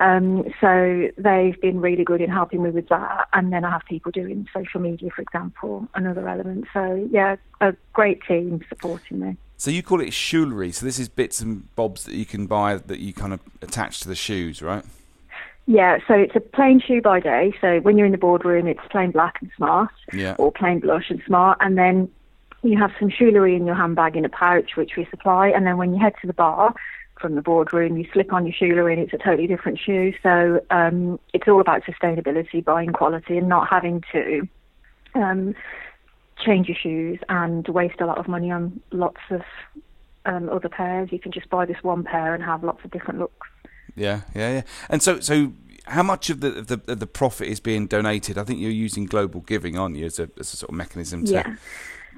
Um, 0.00 0.44
so 0.60 1.08
they've 1.16 1.60
been 1.60 1.80
really 1.80 2.04
good 2.04 2.20
in 2.20 2.30
helping 2.30 2.62
me 2.62 2.70
with 2.70 2.88
that. 2.88 3.28
And 3.32 3.52
then 3.52 3.64
I 3.64 3.70
have 3.70 3.82
people 3.88 4.10
doing 4.10 4.48
social 4.52 4.80
media, 4.80 5.10
for 5.14 5.22
example, 5.22 5.88
another 5.94 6.28
element. 6.28 6.66
So 6.72 7.08
yeah, 7.10 7.36
a 7.60 7.74
great 7.92 8.22
team 8.26 8.60
supporting 8.68 9.20
me. 9.20 9.36
So 9.56 9.70
you 9.70 9.82
call 9.82 10.00
it 10.00 10.10
jewellery. 10.10 10.72
So 10.72 10.84
this 10.84 10.98
is 10.98 11.08
bits 11.08 11.40
and 11.40 11.74
bobs 11.76 12.04
that 12.04 12.14
you 12.14 12.26
can 12.26 12.46
buy 12.46 12.76
that 12.76 12.98
you 12.98 13.12
kind 13.12 13.32
of 13.32 13.40
attach 13.62 14.00
to 14.00 14.08
the 14.08 14.16
shoes, 14.16 14.60
right? 14.62 14.84
Yeah, 15.66 15.98
so 16.06 16.14
it's 16.14 16.36
a 16.36 16.40
plain 16.40 16.80
shoe 16.80 17.00
by 17.00 17.20
day. 17.20 17.54
So 17.60 17.80
when 17.80 17.96
you're 17.96 18.04
in 18.04 18.12
the 18.12 18.18
boardroom, 18.18 18.66
it's 18.66 18.80
plain 18.90 19.12
black 19.12 19.36
and 19.40 19.50
smart, 19.56 19.90
Yeah. 20.12 20.34
or 20.38 20.52
plain 20.52 20.80
blush 20.80 21.08
and 21.08 21.22
smart. 21.24 21.56
And 21.60 21.78
then 21.78 22.10
you 22.62 22.78
have 22.78 22.90
some 22.98 23.10
jewellery 23.10 23.56
in 23.56 23.64
your 23.64 23.74
handbag 23.74 24.16
in 24.16 24.24
a 24.24 24.28
pouch, 24.28 24.76
which 24.76 24.96
we 24.96 25.06
supply. 25.06 25.48
And 25.48 25.66
then 25.66 25.78
when 25.78 25.94
you 25.94 26.00
head 26.00 26.14
to 26.20 26.26
the 26.26 26.34
bar 26.34 26.74
from 27.20 27.34
the 27.34 27.42
boardroom, 27.42 27.96
you 27.96 28.06
slip 28.12 28.32
on 28.32 28.46
your 28.46 28.54
jewellery 28.58 28.94
and 28.94 29.02
it's 29.02 29.12
a 29.12 29.18
totally 29.18 29.46
different 29.46 29.78
shoe. 29.78 30.12
So 30.22 30.60
um, 30.70 31.18
it's 31.32 31.48
all 31.48 31.60
about 31.60 31.82
sustainability, 31.84 32.64
buying 32.64 32.90
quality, 32.92 33.38
and 33.38 33.48
not 33.48 33.68
having 33.68 34.02
to 34.12 34.48
um, 35.14 35.54
change 36.44 36.68
your 36.68 36.76
shoes 36.76 37.18
and 37.28 37.66
waste 37.68 38.00
a 38.00 38.06
lot 38.06 38.18
of 38.18 38.28
money 38.28 38.50
on 38.50 38.80
lots 38.90 39.20
of 39.30 39.42
um, 40.26 40.48
other 40.48 40.68
pairs. 40.68 41.10
You 41.12 41.18
can 41.18 41.32
just 41.32 41.48
buy 41.48 41.64
this 41.66 41.82
one 41.82 42.04
pair 42.04 42.34
and 42.34 42.42
have 42.42 42.64
lots 42.64 42.84
of 42.84 42.90
different 42.90 43.20
looks. 43.20 43.48
Yeah, 43.94 44.22
yeah, 44.34 44.52
yeah. 44.52 44.62
And 44.90 45.02
so, 45.02 45.20
so 45.20 45.52
how 45.86 46.02
much 46.02 46.30
of 46.30 46.40
the 46.40 46.58
of 46.58 46.66
the, 46.66 46.80
of 46.88 46.98
the 46.98 47.06
profit 47.06 47.48
is 47.48 47.60
being 47.60 47.86
donated? 47.86 48.36
I 48.38 48.44
think 48.44 48.58
you're 48.60 48.70
using 48.70 49.06
GlobalGiving, 49.06 49.78
aren't 49.78 49.96
you, 49.96 50.06
as 50.06 50.18
a, 50.18 50.28
as 50.38 50.52
a 50.52 50.56
sort 50.56 50.70
of 50.70 50.74
mechanism 50.74 51.24
to 51.26 51.32
Yeah. 51.32 51.56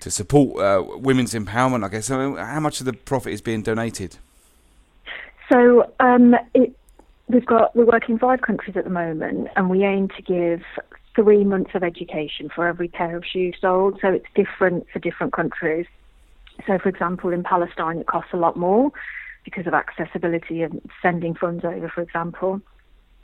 to 0.01 0.11
support 0.11 0.59
uh, 0.61 0.83
women's 0.99 1.35
empowerment? 1.35 1.85
I 1.85 1.89
guess. 1.89 2.07
So, 2.07 2.37
how 2.37 2.61
much 2.61 2.81
of 2.81 2.87
the 2.87 2.93
profit 2.95 3.33
is 3.33 3.43
being 3.43 3.63
donated? 3.63 4.17
So 5.53 5.93
um, 6.01 6.35
it, 6.55 6.77
we've 7.29 7.47
got 7.47 7.75
we're 7.77 7.87
working 7.87 8.19
five 8.19 8.41
countries 8.43 8.77
at 8.77 8.85
the 8.85 8.91
moment, 8.91 9.49
and 9.57 9.71
we 9.71 9.85
aim 9.85 10.09
to 10.17 10.23
give 10.23 10.63
three 11.15 11.45
months 11.45 11.71
of 11.75 11.83
education 11.83 12.51
for 12.55 12.67
every 12.67 12.89
pair 12.89 13.17
of 13.17 13.25
shoes 13.25 13.57
sold. 13.61 13.99
So 14.03 14.09
it's 14.09 14.27
different 14.35 14.87
for 14.93 14.99
different 14.99 15.33
countries. 15.33 15.87
So, 16.67 16.79
for 16.79 16.89
example, 16.89 17.31
in 17.31 17.43
Palestine, 17.43 17.99
it 17.99 18.07
costs 18.07 18.31
a 18.33 18.37
lot 18.37 18.57
more 18.57 18.91
because 19.45 19.67
of 19.67 19.75
accessibility 19.75 20.63
and 20.63 20.81
sending 21.01 21.35
funds 21.35 21.65
over, 21.65 21.89
for 21.89 22.03
example. 22.03 22.61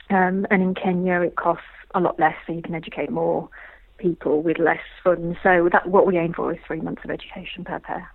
Um, 0.09 0.45
and 0.49 0.61
in 0.61 0.75
Kenya, 0.75 1.21
it 1.21 1.35
costs 1.35 1.65
a 1.95 1.99
lot 1.99 2.19
less, 2.19 2.35
so 2.45 2.53
you 2.53 2.61
can 2.61 2.75
educate 2.75 3.09
more 3.09 3.49
people 3.97 4.41
with 4.41 4.59
less 4.59 4.81
funds. 5.03 5.37
So 5.43 5.69
that 5.71 5.87
what 5.87 6.05
we 6.05 6.17
aim 6.17 6.33
for 6.33 6.51
is 6.53 6.59
three 6.65 6.81
months 6.81 7.03
of 7.03 7.11
education 7.11 7.63
per 7.63 7.79
pair. 7.79 8.09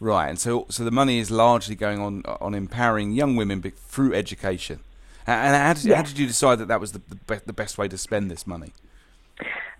Right, 0.00 0.28
and 0.28 0.38
so 0.38 0.66
so 0.70 0.82
the 0.82 0.90
money 0.90 1.18
is 1.18 1.30
largely 1.30 1.74
going 1.74 2.00
on 2.00 2.22
on 2.40 2.54
empowering 2.54 3.12
young 3.12 3.36
women 3.36 3.60
through 3.62 4.14
education. 4.14 4.80
And 5.26 5.54
how 5.54 5.74
did, 5.74 5.92
how 5.92 6.02
did 6.02 6.18
you 6.18 6.26
decide 6.26 6.58
that 6.58 6.68
that 6.68 6.80
was 6.80 6.92
the 6.92 7.02
the, 7.08 7.16
be- 7.16 7.44
the 7.46 7.52
best 7.52 7.78
way 7.78 7.86
to 7.86 7.98
spend 7.98 8.30
this 8.30 8.46
money? 8.46 8.72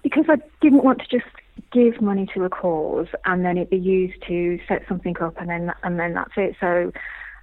because 0.03 0.25
I 0.29 0.37
didn't 0.61 0.85
want 0.85 1.01
to 1.01 1.07
just 1.09 1.31
give 1.73 2.01
money 2.01 2.27
to 2.35 2.45
a 2.45 2.51
cause 2.51 3.09
and 3.25 3.45
then 3.45 3.59
it 3.59 3.71
be 3.71 3.79
used 3.79 4.23
to 4.27 4.59
set 4.67 4.83
something 4.89 5.17
up 5.21 5.37
and 5.39 5.49
then 5.49 5.73
and 5.83 5.99
then 5.99 6.15
that's 6.15 6.33
it. 6.37 6.57
So 6.61 6.93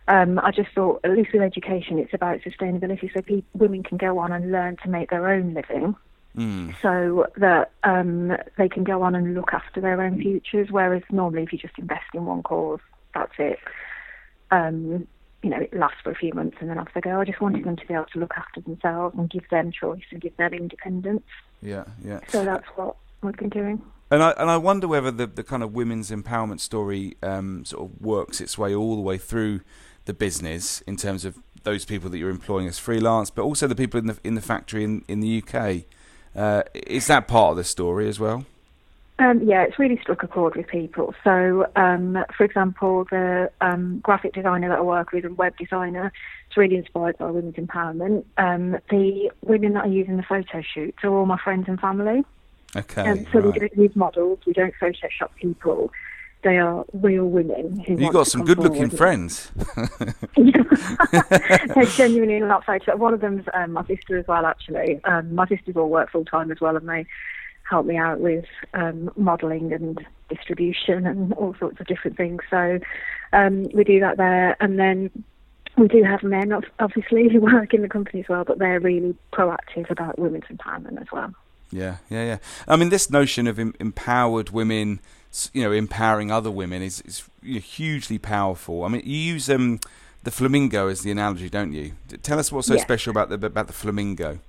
um, 0.08 0.40
I 0.40 0.52
just 0.52 0.70
thought, 0.74 1.02
at 1.04 1.12
least 1.12 1.34
with 1.34 1.42
education, 1.42 2.00
it's 2.00 2.14
about 2.14 2.40
sustainability, 2.40 3.14
so 3.14 3.22
people, 3.22 3.50
women 3.54 3.84
can 3.84 3.98
go 3.98 4.20
on 4.20 4.32
and 4.32 4.52
learn 4.54 4.78
to 4.84 4.90
make 4.90 5.10
their 5.10 5.28
own 5.28 5.54
living, 5.54 5.96
mm. 6.38 6.76
so 6.82 7.28
that 7.38 7.72
um, 7.84 8.38
they 8.58 8.70
can 8.70 8.84
go 8.84 9.02
on 9.02 9.16
and 9.16 9.34
look 9.34 9.54
after 9.54 9.82
their 9.82 10.02
own 10.02 10.22
futures. 10.22 10.70
Whereas 10.70 11.04
normally, 11.12 11.44
if 11.44 11.52
you 11.52 11.60
just 11.60 11.78
invest 11.78 12.06
in 12.14 12.26
one 12.26 12.44
cause, 12.44 12.80
that's 13.14 13.34
it. 13.40 13.60
Um, 14.52 15.08
you 15.44 15.50
know, 15.50 15.60
it 15.60 15.74
lasts 15.74 16.00
for 16.04 16.12
a 16.12 16.16
few 16.16 16.34
months 16.34 16.58
and 16.60 16.70
then 16.70 16.78
off 16.78 16.90
they 16.94 17.02
go. 17.02 17.20
I 17.20 17.26
just 17.26 17.42
wanted 17.42 17.64
them 17.64 17.76
to 17.76 17.86
be 17.86 17.94
able 17.94 18.06
to 18.14 18.20
look 18.20 18.34
after 18.36 18.62
themselves 18.62 19.16
and 19.18 19.30
give 19.30 19.48
them 19.50 19.72
choice 19.72 20.04
and 20.12 20.22
give 20.22 20.36
them 20.38 20.54
independence. 20.54 21.24
Yeah, 21.62 21.86
yeah. 22.04 22.20
So 22.30 22.44
that's 22.44 22.66
what 22.76 22.96
we've 23.22 23.36
been 23.36 23.50
doing. 23.50 23.82
And 24.10 24.24
I 24.24 24.32
and 24.32 24.50
I 24.50 24.58
wonder 24.58 24.88
whether 24.88 25.12
the 25.12 25.28
the 25.28 25.44
kind 25.44 25.64
of 25.64 25.74
women's 25.74 26.12
empowerment 26.12 26.60
story 26.62 27.18
um, 27.22 27.66
sort 27.66 27.90
of 27.90 28.02
works 28.02 28.40
its 28.42 28.58
way 28.58 28.74
all 28.74 28.96
the 28.96 29.02
way 29.02 29.18
through 29.18 29.62
the 30.06 30.14
business 30.14 30.82
in 30.82 30.96
terms 30.96 31.26
of 31.26 31.38
those 31.64 31.84
people 31.84 32.10
that 32.10 32.18
you're 32.18 32.30
employing 32.30 32.68
as 32.68 32.80
freelance, 32.80 33.30
but 33.30 33.42
also 33.42 33.68
the 33.68 33.76
people 33.76 34.00
in 34.00 34.08
the 34.08 34.18
in 34.24 34.36
the 34.36 34.42
factory 34.42 34.84
in 34.84 35.04
in 35.08 35.20
the 35.20 35.44
UK. 35.44 35.86
Uh, 36.36 36.64
is 36.74 37.08
that 37.08 37.28
part 37.28 37.52
of 37.52 37.58
the 37.58 37.64
story 37.64 38.08
as 38.08 38.20
well? 38.20 38.46
Um, 39.20 39.42
yeah, 39.42 39.64
it's 39.64 39.80
really 39.80 40.00
struck 40.00 40.22
a 40.22 40.28
chord 40.28 40.56
with 40.56 40.68
people. 40.68 41.16
So, 41.24 41.66
um, 41.76 42.24
for 42.38 42.44
example, 42.44 43.08
the 43.10 43.50
um, 43.62 44.00
graphic 44.00 44.34
designer 44.34 44.70
that 44.70 44.78
I 44.78 44.82
work 44.82 45.12
with 45.12 45.26
and 45.26 45.36
web 45.38 45.58
designer 45.58 46.12
is 46.52 46.58
really 46.58 46.76
inspired 46.76 47.18
by 47.18 47.32
women's 47.32 47.56
empowerment. 47.56 48.26
Um, 48.38 48.78
the 48.92 49.32
women 49.42 49.74
that 49.74 49.86
I 49.86 49.88
use 49.88 50.08
in 50.08 50.18
the 50.18 50.24
photo 50.24 50.62
shoots 50.62 51.00
are 51.04 51.10
all 51.10 51.26
my 51.26 51.40
friends 51.44 51.66
and 51.68 51.80
family. 51.80 52.24
Okay. 52.76 53.10
Um, 53.10 53.26
so 53.32 53.40
right. 53.40 53.54
we 53.54 53.60
don't 53.60 53.78
use 53.78 53.96
models, 53.96 54.40
we 54.46 54.54
don't 54.54 54.74
Photoshop 54.80 55.34
people. 55.36 55.92
They 56.44 56.58
are 56.58 56.86
real 56.94 57.26
women 57.26 57.80
who. 57.80 57.98
You've 57.98 58.14
got 58.14 58.28
some 58.28 58.46
good-looking 58.46 58.92
friends. 58.92 59.52
They're 60.36 61.86
genuinely 61.86 62.40
not 62.40 62.66
Photoshop. 62.66 62.98
One 62.98 63.14
of 63.14 63.22
them's 63.22 63.46
um, 63.54 63.74
my 63.74 63.86
sister 63.86 64.18
as 64.18 64.28
well. 64.28 64.46
Actually, 64.46 65.04
um, 65.04 65.34
my 65.34 65.48
sisters 65.48 65.76
all 65.76 65.90
work 65.90 66.12
full 66.12 66.26
time 66.26 66.52
as 66.52 66.62
well, 66.62 66.78
and 66.78 66.88
they 66.88 67.06
help 67.70 67.86
me 67.86 67.98
out 67.98 68.20
with 68.20 68.46
um, 68.74 69.12
modelling 69.18 69.74
and 69.74 70.06
distribution 70.30 71.06
and 71.06 71.34
all 71.34 71.56
sorts 71.60 71.80
of 71.80 71.88
different 71.88 72.18
things. 72.18 72.42
So 72.50 72.80
um, 73.34 73.68
we 73.74 73.84
do 73.84 74.00
that 74.00 74.18
there, 74.18 74.56
and 74.62 74.80
then 74.80 75.12
we 75.78 75.88
do 75.88 76.04
have 76.04 76.24
men, 76.24 76.54
obviously, 76.80 77.30
who 77.30 77.40
work 77.54 77.74
in 77.74 77.82
the 77.82 77.90
company 77.90 78.22
as 78.22 78.30
well, 78.30 78.44
but 78.44 78.60
they're 78.60 78.80
really 78.80 79.16
proactive 79.34 79.90
about 79.90 80.18
women's 80.20 80.46
empowerment 80.46 81.00
as 81.00 81.08
well. 81.12 81.34
Yeah, 81.72 81.98
yeah, 82.10 82.26
yeah. 82.26 82.38
I 82.68 82.78
mean, 82.78 82.90
this 82.90 83.10
notion 83.10 83.46
of 83.48 83.60
em- 83.60 83.76
empowered 83.80 84.52
women, 84.52 85.02
you 85.54 85.64
know, 85.64 85.72
empowering 85.72 86.32
other 86.32 86.52
women 86.52 86.82
is, 86.82 87.02
is 87.02 87.30
hugely 87.44 88.18
powerful. 88.18 88.84
I 88.84 88.90
mean, 88.90 89.02
you 89.06 89.18
use 89.18 89.50
um, 89.50 89.80
the 90.24 90.32
flamingo 90.32 90.88
as 90.88 91.02
the 91.02 91.12
analogy, 91.12 91.50
don't 91.50 91.74
you? 91.74 91.94
Tell 92.24 92.40
us 92.40 92.52
what's 92.52 92.68
so 92.68 92.78
special 92.78 93.12
about 93.12 93.30
the 93.30 93.46
about 93.46 93.68
the 93.68 93.74
flamingo. 93.74 94.40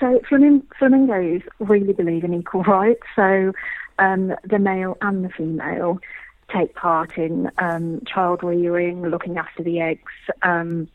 So 0.00 0.20
flamin- 0.28 0.66
flamingos 0.78 1.42
really 1.60 1.92
believe 1.92 2.24
in 2.24 2.34
equal 2.34 2.62
rights. 2.64 3.02
So 3.16 3.52
um, 3.98 4.34
the 4.44 4.58
male 4.58 4.96
and 5.00 5.24
the 5.24 5.30
female 5.30 6.00
take 6.54 6.74
part 6.74 7.16
in 7.16 7.50
um, 7.58 8.02
child 8.06 8.42
rearing, 8.42 9.02
looking 9.02 9.38
after 9.38 9.62
the 9.62 9.80
eggs 9.80 10.12
um, 10.42 10.88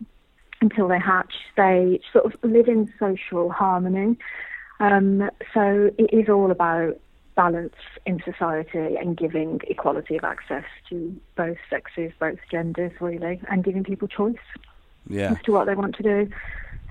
until 0.61 0.87
they 0.87 0.99
hatch. 0.99 1.33
They 1.57 1.99
sort 2.13 2.25
of 2.25 2.33
live 2.43 2.67
in 2.67 2.91
social 2.99 3.49
harmony. 3.49 4.17
Um, 4.79 5.29
so 5.53 5.91
it 5.97 6.13
is 6.13 6.29
all 6.29 6.51
about 6.51 6.99
balance 7.39 7.79
in 8.05 8.21
society 8.25 8.97
and 8.97 9.15
giving 9.15 9.61
equality 9.69 10.17
of 10.17 10.25
access 10.25 10.65
to 10.89 11.15
both 11.37 11.55
sexes, 11.69 12.11
both 12.19 12.39
genders, 12.51 12.91
really, 12.99 13.39
and 13.49 13.63
giving 13.63 13.85
people 13.85 14.09
choice 14.09 14.35
yeah. 15.07 15.31
as 15.31 15.41
to 15.43 15.53
what 15.53 15.65
they 15.65 15.73
want 15.73 15.95
to 15.95 16.03
do. 16.03 16.29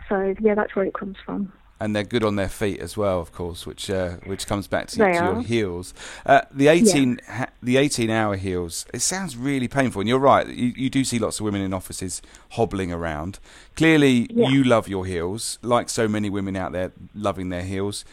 So 0.09 0.35
yeah, 0.41 0.55
that's 0.55 0.75
where 0.75 0.87
it 0.87 0.95
comes 0.95 1.19
from 1.23 1.53
and 1.81 1.95
they're 1.95 2.05
good 2.05 2.25
on 2.25 2.37
their 2.37 2.49
feet 2.49 2.81
as 2.81 2.97
well, 2.97 3.21
of 3.21 3.33
course, 3.33 3.67
which 3.67 3.89
uh, 3.89 4.17
which 4.25 4.47
comes 4.47 4.67
back 4.67 4.89
to, 4.89 4.97
to 4.97 5.13
your 5.13 5.43
heels. 5.43 5.95
Uh, 6.27 6.41
the 6.51 6.69
eighteen 6.69 7.21
yeah. 7.23 7.37
ha- 7.37 7.51
the 7.63 7.77
eighteen 7.77 8.11
hour 8.11 8.37
heels. 8.37 8.87
It 8.93 9.01
sounds 9.01 9.37
really 9.37 9.69
painful, 9.69 10.01
and 10.01 10.09
you're 10.09 10.19
right. 10.19 10.47
You, 10.47 10.73
you 10.77 10.91
do 10.91 11.05
see 11.05 11.19
lots 11.19 11.39
of 11.39 11.45
women 11.45 11.61
in 11.61 11.73
offices 11.73 12.21
hobbling 12.53 12.93
around. 12.93 13.39
Clearly, 13.77 14.27
yeah. 14.31 14.49
you 14.49 14.65
love 14.65 14.89
your 14.89 15.07
heels, 15.07 15.59
like 15.63 15.89
so 15.89 16.09
many 16.09 16.29
women 16.31 16.57
out 16.57 16.73
there 16.73 16.93
loving 17.15 17.51
their 17.51 17.63
heels. 17.65 18.05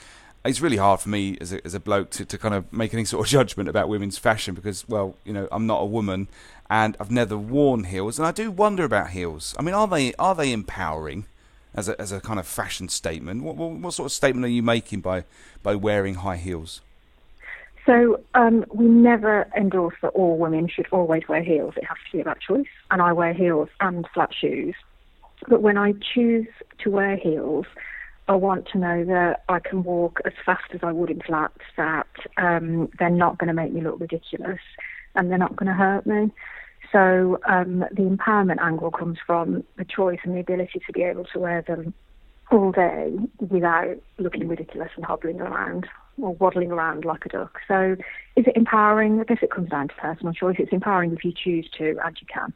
It's 0.45 0.61
really 0.61 0.77
hard 0.77 0.99
for 0.99 1.09
me 1.09 1.37
as 1.41 1.51
a, 1.51 1.65
as 1.65 1.73
a 1.73 1.79
bloke 1.79 2.11
to, 2.11 2.25
to 2.25 2.37
kind 2.37 2.53
of 2.53 2.71
make 2.71 2.93
any 2.93 3.03
sort 3.03 3.25
of 3.25 3.29
judgment 3.31 3.67
about 3.67 3.89
women's 3.89 4.17
fashion 4.17 4.53
because, 4.53 4.87
well, 4.87 5.17
you 5.25 5.33
know, 5.33 5.47
I'm 5.51 5.65
not 5.65 5.81
a 5.81 5.85
woman 5.85 6.27
and 6.69 6.95
I've 6.99 7.11
never 7.11 7.37
worn 7.37 7.83
heels, 7.83 8.17
and 8.17 8.27
I 8.27 8.31
do 8.31 8.49
wonder 8.49 8.83
about 8.83 9.11
heels. 9.11 9.53
I 9.59 9.61
mean, 9.61 9.75
are 9.75 9.87
they 9.87 10.13
are 10.15 10.33
they 10.33 10.51
empowering? 10.51 11.25
as 11.75 11.89
a 11.89 11.99
as 12.01 12.11
a 12.11 12.19
kind 12.21 12.39
of 12.39 12.47
fashion 12.47 12.89
statement. 12.89 13.43
What, 13.43 13.55
what, 13.55 13.71
what 13.71 13.93
sort 13.93 14.05
of 14.05 14.11
statement 14.11 14.45
are 14.45 14.49
you 14.49 14.63
making 14.63 15.01
by 15.01 15.25
by 15.61 15.75
wearing 15.75 16.15
high 16.15 16.37
heels? 16.37 16.81
So 17.85 18.19
um, 18.33 18.65
we 18.73 18.85
never 18.85 19.47
endorse 19.55 19.95
that 20.01 20.09
all 20.09 20.37
women 20.37 20.67
should 20.67 20.87
always 20.91 21.27
wear 21.27 21.43
heels. 21.43 21.75
It 21.77 21.83
has 21.83 21.97
to 22.09 22.17
be 22.17 22.21
about 22.21 22.39
choice, 22.39 22.65
and 22.89 23.01
I 23.01 23.13
wear 23.13 23.33
heels 23.33 23.69
and 23.79 24.07
flat 24.11 24.33
shoes. 24.33 24.73
But 25.47 25.61
when 25.61 25.77
I 25.77 25.93
choose 26.13 26.47
to 26.79 26.89
wear 26.89 27.15
heels, 27.15 27.67
I 28.27 28.35
want 28.35 28.67
to 28.69 28.79
know 28.79 29.05
that 29.05 29.43
I 29.49 29.59
can 29.59 29.83
walk 29.83 30.19
as 30.25 30.33
fast 30.45 30.73
as 30.73 30.79
I 30.81 30.91
would 30.91 31.11
in 31.11 31.21
flats. 31.21 31.61
That 31.77 32.07
um, 32.37 32.89
they're 32.97 33.09
not 33.09 33.37
going 33.37 33.47
to 33.47 33.53
make 33.53 33.71
me 33.71 33.81
look 33.81 33.99
ridiculous, 33.99 34.59
and 35.13 35.29
they're 35.29 35.37
not 35.37 35.55
going 35.55 35.67
to 35.67 35.73
hurt 35.73 36.05
me. 36.07 36.31
So 36.91 37.39
um, 37.47 37.79
the 37.91 38.03
empowerment 38.03 38.61
angle 38.61 38.91
comes 38.91 39.17
from 39.25 39.63
the 39.77 39.85
choice 39.85 40.19
and 40.23 40.35
the 40.35 40.39
ability 40.39 40.81
to 40.85 40.93
be 40.93 41.03
able 41.03 41.25
to 41.33 41.39
wear 41.39 41.61
them 41.61 41.93
all 42.51 42.71
day 42.71 43.15
without 43.49 43.97
looking 44.17 44.47
ridiculous 44.47 44.89
and 44.95 45.05
hobbling 45.05 45.41
around 45.41 45.87
or 46.21 46.33
waddling 46.35 46.71
around 46.71 47.03
like 47.03 47.25
a 47.25 47.29
duck. 47.29 47.59
So 47.67 47.95
is 48.35 48.45
it 48.47 48.55
empowering? 48.55 49.19
I 49.19 49.23
guess 49.23 49.39
it 49.41 49.51
comes 49.51 49.69
down 49.69 49.89
to 49.89 49.95
personal 49.95 50.33
choice. 50.33 50.55
It's 50.59 50.71
empowering 50.71 51.13
if 51.13 51.25
you 51.25 51.33
choose 51.35 51.67
to 51.77 51.97
and 52.03 52.17
you 52.19 52.27
can. 52.31 52.53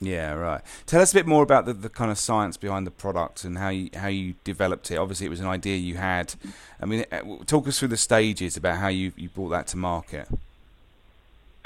Yeah, 0.00 0.34
right. 0.34 0.60
Tell 0.86 1.00
us 1.00 1.12
a 1.12 1.14
bit 1.14 1.26
more 1.26 1.42
about 1.42 1.66
the, 1.66 1.72
the 1.72 1.88
kind 1.88 2.10
of 2.10 2.18
science 2.18 2.56
behind 2.56 2.86
the 2.86 2.90
product 2.90 3.44
and 3.44 3.58
how 3.58 3.70
you, 3.70 3.90
how 3.94 4.08
you 4.08 4.34
developed 4.44 4.90
it. 4.90 4.96
Obviously, 4.96 5.26
it 5.26 5.30
was 5.30 5.40
an 5.40 5.48
idea 5.48 5.76
you 5.76 5.96
had. 5.96 6.34
I 6.80 6.86
mean, 6.86 7.04
talk 7.46 7.66
us 7.66 7.78
through 7.78 7.88
the 7.88 7.96
stages 7.96 8.56
about 8.56 8.78
how 8.78 8.88
you, 8.88 9.12
you 9.16 9.28
brought 9.28 9.48
that 9.48 9.66
to 9.68 9.76
market. 9.76 10.28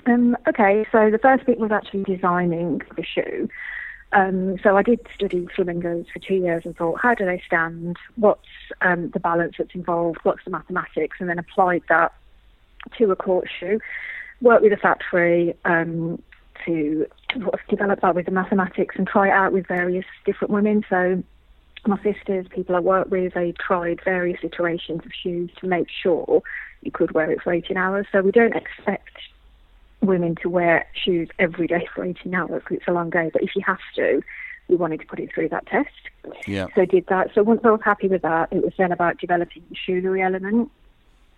Um, 0.06 0.36
okay, 0.48 0.86
so 0.90 1.10
the 1.10 1.18
first 1.18 1.44
bit 1.46 1.58
was 1.58 1.70
actually 1.70 2.04
designing 2.04 2.80
the 2.96 3.04
shoe. 3.04 3.48
Um, 4.12 4.58
so 4.62 4.76
I 4.76 4.82
did 4.82 5.00
study 5.14 5.46
flamingos 5.54 6.06
for 6.12 6.18
two 6.18 6.34
years 6.34 6.62
and 6.64 6.76
thought, 6.76 7.00
how 7.00 7.14
do 7.14 7.24
they 7.24 7.40
stand? 7.46 7.96
What's 8.16 8.48
um, 8.80 9.10
the 9.10 9.20
balance 9.20 9.54
that's 9.58 9.74
involved? 9.74 10.18
What's 10.22 10.44
the 10.44 10.50
mathematics? 10.50 11.18
And 11.20 11.28
then 11.28 11.38
applied 11.38 11.82
that 11.88 12.12
to 12.98 13.10
a 13.10 13.16
court 13.16 13.48
shoe. 13.58 13.80
Worked 14.40 14.64
with 14.64 14.72
a 14.72 14.76
factory 14.76 15.54
um, 15.64 16.20
to 16.66 17.06
develop 17.68 18.00
that 18.00 18.14
with 18.14 18.26
the 18.26 18.32
mathematics 18.32 18.94
and 18.98 19.06
try 19.06 19.28
it 19.28 19.32
out 19.32 19.52
with 19.52 19.66
various 19.66 20.04
different 20.24 20.52
women. 20.52 20.84
So 20.88 21.22
my 21.86 22.00
sisters, 22.02 22.46
people 22.50 22.76
I 22.76 22.80
work 22.80 23.10
with, 23.10 23.34
they 23.34 23.52
tried 23.52 24.00
various 24.04 24.40
iterations 24.42 25.04
of 25.04 25.12
shoes 25.12 25.50
to 25.60 25.66
make 25.66 25.88
sure 25.90 26.42
you 26.82 26.90
could 26.90 27.12
wear 27.12 27.30
it 27.30 27.42
for 27.42 27.52
18 27.52 27.76
hours. 27.76 28.06
So 28.12 28.20
we 28.20 28.30
don't 28.30 28.54
expect 28.54 29.10
women 30.00 30.36
to 30.42 30.48
wear 30.48 30.86
shoes 30.94 31.28
every 31.38 31.66
day 31.66 31.88
for 31.94 32.04
18 32.04 32.34
hours 32.34 32.62
because 32.62 32.78
it's 32.78 32.88
a 32.88 32.92
long 32.92 33.10
day. 33.10 33.30
But 33.32 33.42
if 33.42 33.54
you 33.54 33.62
have 33.66 33.78
to, 33.96 34.22
we 34.68 34.76
wanted 34.76 35.00
to 35.00 35.06
put 35.06 35.20
it 35.20 35.32
through 35.34 35.48
that 35.50 35.66
test. 35.66 35.90
Yeah. 36.46 36.66
So 36.74 36.82
I 36.82 36.84
did 36.84 37.06
that. 37.08 37.30
So 37.34 37.42
once 37.42 37.60
I 37.64 37.70
was 37.70 37.80
happy 37.84 38.08
with 38.08 38.22
that, 38.22 38.52
it 38.52 38.62
was 38.62 38.72
then 38.78 38.92
about 38.92 39.18
developing 39.18 39.64
the 39.68 39.76
shoelery 39.76 40.22
element. 40.22 40.70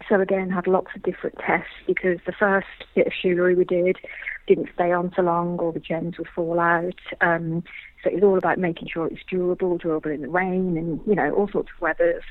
So 0.09 0.21
again, 0.21 0.51
had 0.51 0.67
lots 0.67 0.89
of 0.95 1.03
different 1.03 1.39
tests 1.39 1.73
because 1.87 2.19
the 2.27 2.33
first 2.33 2.67
bit 2.95 3.07
of 3.07 3.13
shoelery 3.13 3.55
we 3.55 3.65
did 3.65 3.97
didn't 4.47 4.69
stay 4.75 4.93
on 4.93 5.13
so 5.17 5.23
long, 5.23 5.59
or 5.59 5.73
the 5.73 5.81
gems 5.81 6.19
would 6.19 6.29
fall 6.29 6.61
out. 6.61 7.01
Um, 7.21 7.65
so 8.03 8.11
it 8.11 8.15
was 8.15 8.25
all 8.25 8.39
about 8.39 8.59
making 8.59 8.89
sure 8.93 9.07
it 9.07 9.13
was 9.13 9.23
durable, 9.29 9.79
durable 9.79 10.11
in 10.11 10.23
the 10.23 10.29
rain, 10.29 10.77
and 10.77 11.01
you 11.07 11.15
know 11.15 11.33
all 11.35 11.49
sorts 11.49 11.71
of 11.75 11.81
weathers. 11.81 12.23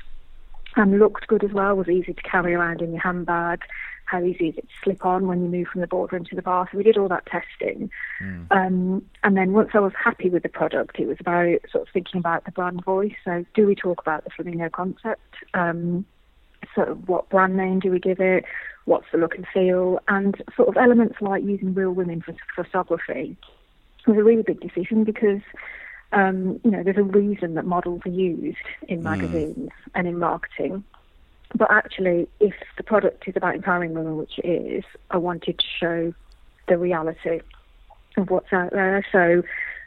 And 0.76 0.98
looked 0.98 1.28
good 1.28 1.44
as 1.44 1.52
well. 1.52 1.76
Was 1.76 1.88
easy 1.88 2.14
to 2.14 2.22
carry 2.22 2.52
around 2.52 2.80
in 2.80 2.92
your 2.92 3.00
handbag 3.00 3.60
how 4.06 4.22
easy 4.22 4.48
is 4.48 4.58
it 4.58 4.62
to 4.62 4.74
slip 4.82 5.04
on 5.04 5.26
when 5.26 5.42
you 5.42 5.48
move 5.48 5.68
from 5.68 5.80
the 5.80 5.86
boardroom 5.86 6.24
to 6.26 6.36
the 6.36 6.42
bar. 6.42 6.68
So 6.70 6.78
we 6.78 6.84
did 6.84 6.98
all 6.98 7.08
that 7.08 7.26
testing. 7.26 7.90
Mm. 8.22 8.46
Um, 8.50 9.04
and 9.22 9.36
then 9.36 9.52
once 9.52 9.70
I 9.74 9.80
was 9.80 9.92
happy 10.02 10.28
with 10.28 10.42
the 10.42 10.48
product, 10.48 10.98
it 10.98 11.06
was 11.06 11.16
about 11.20 11.58
sort 11.70 11.86
of 11.86 11.92
thinking 11.92 12.18
about 12.18 12.44
the 12.44 12.52
brand 12.52 12.84
voice. 12.84 13.14
So 13.24 13.44
do 13.54 13.66
we 13.66 13.74
talk 13.74 14.00
about 14.00 14.24
the 14.24 14.30
flamingo 14.30 14.68
concept? 14.68 15.34
Um, 15.54 16.04
so 16.74 16.82
what 17.06 17.28
brand 17.28 17.56
name 17.56 17.80
do 17.80 17.90
we 17.90 17.98
give 17.98 18.20
it? 18.20 18.44
What's 18.84 19.06
the 19.12 19.18
look 19.18 19.34
and 19.34 19.46
feel? 19.52 20.00
And 20.08 20.34
sort 20.56 20.68
of 20.68 20.76
elements 20.76 21.16
like 21.20 21.42
using 21.42 21.74
real 21.74 21.92
women 21.92 22.20
for 22.20 22.34
photography 22.54 23.36
was 24.06 24.16
a 24.18 24.22
really 24.22 24.42
big 24.42 24.60
decision 24.60 25.04
because 25.04 25.40
um, 26.12 26.60
you 26.64 26.70
know 26.70 26.82
there's 26.82 26.98
a 26.98 27.02
reason 27.02 27.54
that 27.54 27.64
models 27.64 28.02
are 28.04 28.10
used 28.10 28.58
in 28.88 29.02
magazines 29.02 29.70
mm. 29.70 29.90
and 29.94 30.06
in 30.06 30.18
marketing. 30.18 30.84
but 31.54 31.70
actually, 31.70 32.28
if 32.40 32.54
the 32.76 32.82
product 32.82 33.26
is 33.26 33.36
about 33.36 33.54
empowering 33.54 33.94
women, 33.94 34.16
which 34.16 34.38
it 34.38 34.48
is, 34.48 34.84
I 35.10 35.16
wanted 35.16 35.58
to 35.58 35.64
show 35.80 36.14
the 36.68 36.78
reality 36.78 37.40
of 38.16 38.30
what's 38.30 38.52
out 38.52 38.70
there. 38.70 39.04
So 39.10 39.42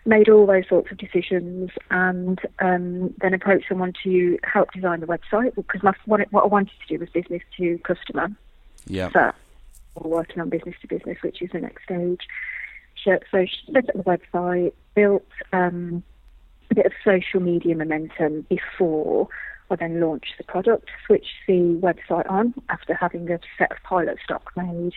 made 0.07 0.29
all 0.29 0.45
those 0.45 0.67
sorts 0.67 0.91
of 0.91 0.97
decisions 0.97 1.69
and 1.91 2.39
um, 2.59 3.13
then 3.21 3.33
approached 3.33 3.67
someone 3.67 3.93
to 4.03 4.39
help 4.43 4.71
design 4.71 5.01
the 5.01 5.07
website 5.07 5.53
because 5.55 5.83
my, 5.83 5.93
what, 6.05 6.21
I 6.43 6.47
wanted 6.47 6.71
to 6.87 6.87
do 6.87 6.99
was 6.99 7.09
business 7.09 7.41
to 7.57 7.77
customer. 7.79 8.29
Yeah. 8.87 9.09
So 9.11 9.31
we're 9.95 10.09
working 10.09 10.41
on 10.41 10.49
business 10.49 10.75
to 10.81 10.87
business, 10.87 11.17
which 11.21 11.41
is 11.41 11.51
the 11.51 11.59
next 11.59 11.83
stage. 11.83 12.21
So, 13.03 13.19
so 13.29 13.45
set 13.71 13.89
up 13.89 13.95
the 13.95 14.03
website, 14.03 14.73
built 14.95 15.27
um, 15.51 16.03
a 16.71 16.75
bit 16.75 16.85
of 16.85 16.93
social 17.03 17.41
media 17.41 17.75
momentum 17.75 18.45
before 18.49 19.27
I 19.69 19.75
then 19.75 19.99
launched 19.99 20.35
the 20.37 20.45
product, 20.45 20.89
switched 21.05 21.35
the 21.47 21.79
website 21.81 22.29
on 22.31 22.53
after 22.69 22.93
having 22.93 23.29
a 23.29 23.39
set 23.57 23.71
of 23.71 23.77
pilot 23.83 24.17
stock 24.23 24.51
made, 24.55 24.93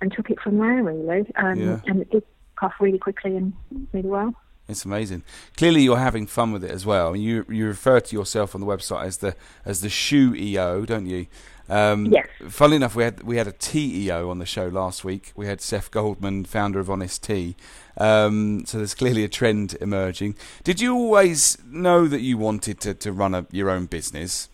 and 0.00 0.12
took 0.12 0.30
it 0.30 0.40
from 0.40 0.58
there 0.58 0.82
really. 0.82 1.26
Um, 1.34 1.58
Yeah. 1.58 1.80
And 1.86 2.02
it 2.02 2.10
did 2.10 2.22
off 2.62 2.74
really 2.80 2.98
quickly 2.98 3.36
and 3.36 3.52
really 3.92 4.08
well. 4.08 4.34
It's 4.68 4.84
amazing. 4.84 5.22
Clearly, 5.56 5.82
you're 5.82 5.98
having 5.98 6.26
fun 6.26 6.52
with 6.52 6.64
it 6.64 6.70
as 6.70 6.86
well. 6.86 7.14
You 7.14 7.44
you 7.48 7.66
refer 7.66 8.00
to 8.00 8.16
yourself 8.16 8.54
on 8.54 8.60
the 8.60 8.66
website 8.66 9.04
as 9.04 9.18
the 9.18 9.36
as 9.64 9.80
the 9.82 9.90
shoe 9.90 10.34
EO, 10.34 10.86
don't 10.86 11.06
you? 11.06 11.26
Um, 11.68 12.06
Yes. 12.06 12.28
Funnily 12.48 12.76
enough, 12.76 12.94
we 12.96 13.04
had 13.04 13.22
we 13.22 13.36
had 13.36 13.46
a 13.46 13.52
tea 13.52 14.06
EO 14.06 14.30
on 14.30 14.38
the 14.38 14.46
show 14.46 14.68
last 14.68 15.04
week. 15.04 15.32
We 15.36 15.46
had 15.46 15.60
Seth 15.60 15.90
Goldman, 15.90 16.44
founder 16.44 16.80
of 16.80 16.90
Honest 16.90 17.22
Tea. 17.22 17.56
Um, 17.96 18.64
so 18.66 18.78
there's 18.78 18.94
clearly 18.94 19.22
a 19.24 19.28
trend 19.28 19.76
emerging. 19.80 20.34
Did 20.62 20.80
you 20.80 20.94
always 20.94 21.58
know 21.66 22.06
that 22.08 22.20
you 22.20 22.36
wanted 22.36 22.80
to, 22.80 22.94
to 22.94 23.12
run 23.12 23.34
a, 23.34 23.46
your 23.50 23.70
own 23.70 23.86
business? 23.86 24.48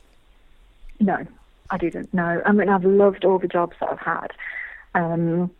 No, 0.99 1.27
I 1.71 1.79
didn't. 1.79 2.13
No, 2.13 2.43
I 2.45 2.53
mean 2.53 2.69
I've 2.69 2.85
loved 2.85 3.25
all 3.25 3.39
the 3.39 3.49
jobs 3.49 3.77
that 3.81 3.91
I've 3.91 3.99
had, 3.99 4.33
um, 4.95 5.51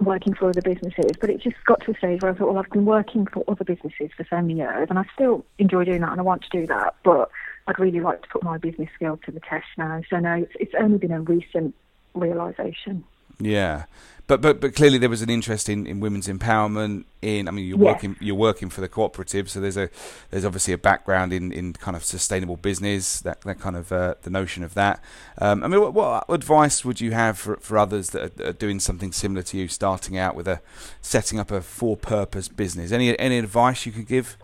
working 0.00 0.34
for 0.34 0.50
other 0.50 0.62
businesses. 0.62 1.16
But 1.20 1.30
it 1.30 1.40
just 1.40 1.56
got 1.66 1.80
to 1.82 1.92
a 1.92 1.96
stage 1.96 2.22
where 2.22 2.32
I 2.32 2.34
thought, 2.34 2.48
well, 2.48 2.58
I've 2.58 2.70
been 2.70 2.84
working 2.84 3.26
for 3.26 3.44
other 3.48 3.64
businesses 3.64 4.10
for 4.16 4.26
so 4.28 4.36
many 4.36 4.54
years, 4.54 4.88
and 4.90 4.98
I 4.98 5.04
still 5.14 5.44
enjoy 5.58 5.84
doing 5.84 6.00
that, 6.02 6.12
and 6.12 6.20
I 6.20 6.24
want 6.24 6.42
to 6.42 6.60
do 6.60 6.66
that. 6.66 6.96
But 7.04 7.30
I'd 7.66 7.78
really 7.78 8.00
like 8.00 8.22
to 8.22 8.28
put 8.28 8.42
my 8.42 8.58
business 8.58 8.88
skill 8.94 9.18
to 9.24 9.30
the 9.32 9.40
test 9.40 9.66
now. 9.76 10.00
So 10.08 10.18
no, 10.18 10.34
it's, 10.34 10.52
it's 10.60 10.74
only 10.78 10.98
been 10.98 11.12
a 11.12 11.20
recent 11.20 11.74
realization. 12.14 13.04
Yeah, 13.38 13.84
but 14.26 14.40
but 14.40 14.60
but 14.60 14.74
clearly 14.74 14.98
there 14.98 15.08
was 15.10 15.22
an 15.22 15.30
interest 15.30 15.68
in, 15.68 15.86
in 15.86 16.00
women's 16.00 16.26
empowerment. 16.26 17.04
In 17.22 17.48
I 17.48 17.50
mean, 17.50 17.66
you're 17.66 17.78
Yes. 17.78 17.94
working 17.94 18.16
you're 18.20 18.34
working 18.34 18.70
for 18.70 18.80
the 18.80 18.88
cooperative, 18.88 19.48
so 19.50 19.60
there's 19.60 19.76
a 19.76 19.88
there's 20.30 20.44
obviously 20.44 20.72
a 20.72 20.78
background 20.78 21.32
in, 21.32 21.52
in 21.52 21.74
kind 21.74 21.96
of 21.96 22.02
sustainable 22.04 22.56
business. 22.56 23.20
That 23.20 23.42
that 23.42 23.60
kind 23.60 23.76
of 23.76 23.92
uh, 23.92 24.14
the 24.22 24.30
notion 24.30 24.64
of 24.64 24.74
that. 24.74 25.02
Um, 25.38 25.62
I 25.62 25.68
mean, 25.68 25.80
what, 25.80 25.94
what 25.94 26.24
advice 26.30 26.84
would 26.84 27.00
you 27.00 27.12
have 27.12 27.38
for 27.38 27.56
for 27.58 27.78
others 27.78 28.10
that 28.10 28.40
are, 28.40 28.48
are 28.48 28.52
doing 28.52 28.80
something 28.80 29.12
similar 29.12 29.42
to 29.42 29.58
you, 29.58 29.68
starting 29.68 30.16
out 30.18 30.34
with 30.34 30.48
a 30.48 30.60
setting 31.02 31.38
up 31.38 31.50
a 31.50 31.60
for 31.60 31.96
purpose 31.96 32.48
business? 32.48 32.92
Any 32.92 33.16
any 33.18 33.38
advice 33.38 33.86
you 33.86 33.92
could 33.92 34.08
give? 34.08 34.36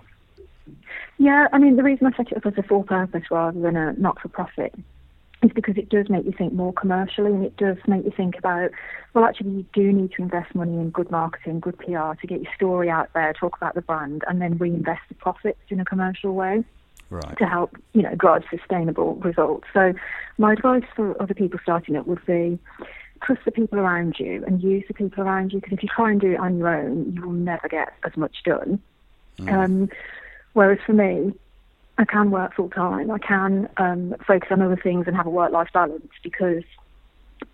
Yeah, 1.19 1.47
I 1.53 1.59
mean, 1.59 1.77
the 1.77 1.83
reason 1.83 2.07
I 2.07 2.17
set 2.17 2.33
it 2.33 2.37
up 2.37 2.47
as 2.47 2.59
a 2.59 2.63
for 2.63 2.85
purpose 2.85 3.23
rather 3.31 3.61
than 3.61 3.77
a 3.77 3.93
not 3.95 4.21
for 4.21 4.29
profit 4.29 4.75
is 5.43 5.51
because 5.55 5.77
it 5.77 5.89
does 5.89 6.09
make 6.09 6.25
you 6.25 6.33
think 6.37 6.53
more 6.53 6.73
commercially 6.73 7.33
and 7.33 7.45
it 7.45 7.57
does 7.57 7.77
make 7.87 8.05
you 8.05 8.13
think 8.17 8.39
about, 8.39 8.71
well, 9.15 9.25
actually, 9.25 9.51
you 9.51 9.67
do 9.73 9.93
need 9.93 10.13
to 10.13 10.23
invest 10.23 10.55
money 10.55 10.73
in 10.73 10.91
good 10.91 11.11
marketing, 11.11 11.61
good 11.61 11.79
PR 11.79 12.15
to 12.21 12.27
get 12.27 12.43
your 12.43 12.53
story 12.55 12.89
out 12.89 13.09
there, 13.15 13.33
talk 13.33 13.57
about 13.57 13.75
the 13.75 13.83
brand, 13.83 14.23
and 14.29 14.41
then 14.41 14.57
reinvest 14.59 15.03
the 15.09 15.15
profits 15.15 15.61
in 15.69 15.81
a 15.81 15.85
commercial 15.85 16.35
way 16.35 16.65
Right. 17.11 17.37
to 17.37 17.45
help, 17.45 17.77
you 17.93 18.01
know, 18.01 18.15
drive 18.15 18.43
sustainable 18.51 19.17
results. 19.17 19.67
So, 19.75 19.93
my 20.39 20.55
advice 20.55 20.85
for 20.97 21.21
other 21.21 21.35
people 21.35 21.61
starting 21.63 21.95
it 21.95 22.07
would 22.07 22.25
be 22.25 22.59
trust 23.23 23.43
the 23.45 23.51
people 23.53 23.79
around 23.79 24.17
you 24.19 24.43
and 24.47 24.63
use 24.63 24.85
the 24.89 24.95
people 24.95 25.23
around 25.23 25.53
you 25.53 25.61
because 25.61 25.75
if 25.75 25.83
you 25.83 25.89
try 25.95 26.11
and 26.11 26.21
do 26.21 26.33
it 26.33 26.41
on 26.41 26.57
your 26.57 26.69
own, 26.69 27.13
you 27.13 27.23
will 27.23 27.33
never 27.33 27.69
get 27.69 27.93
as 28.05 28.17
much 28.17 28.39
done. 28.45 28.81
Um, 29.47 29.89
whereas 30.55 30.79
for 30.87 30.93
me, 30.93 31.33
I 31.99 32.05
can 32.05 32.31
work 32.31 32.55
full 32.55 32.71
time. 32.71 33.11
I 33.11 33.19
can 33.19 33.69
um, 33.77 34.15
focus 34.27 34.49
on 34.51 34.63
other 34.63 34.77
things 34.77 35.07
and 35.07 35.17
have 35.17 35.27
a 35.27 35.31
work 35.31 35.53
life 35.53 35.69
balance 35.73 36.11
because 36.23 36.65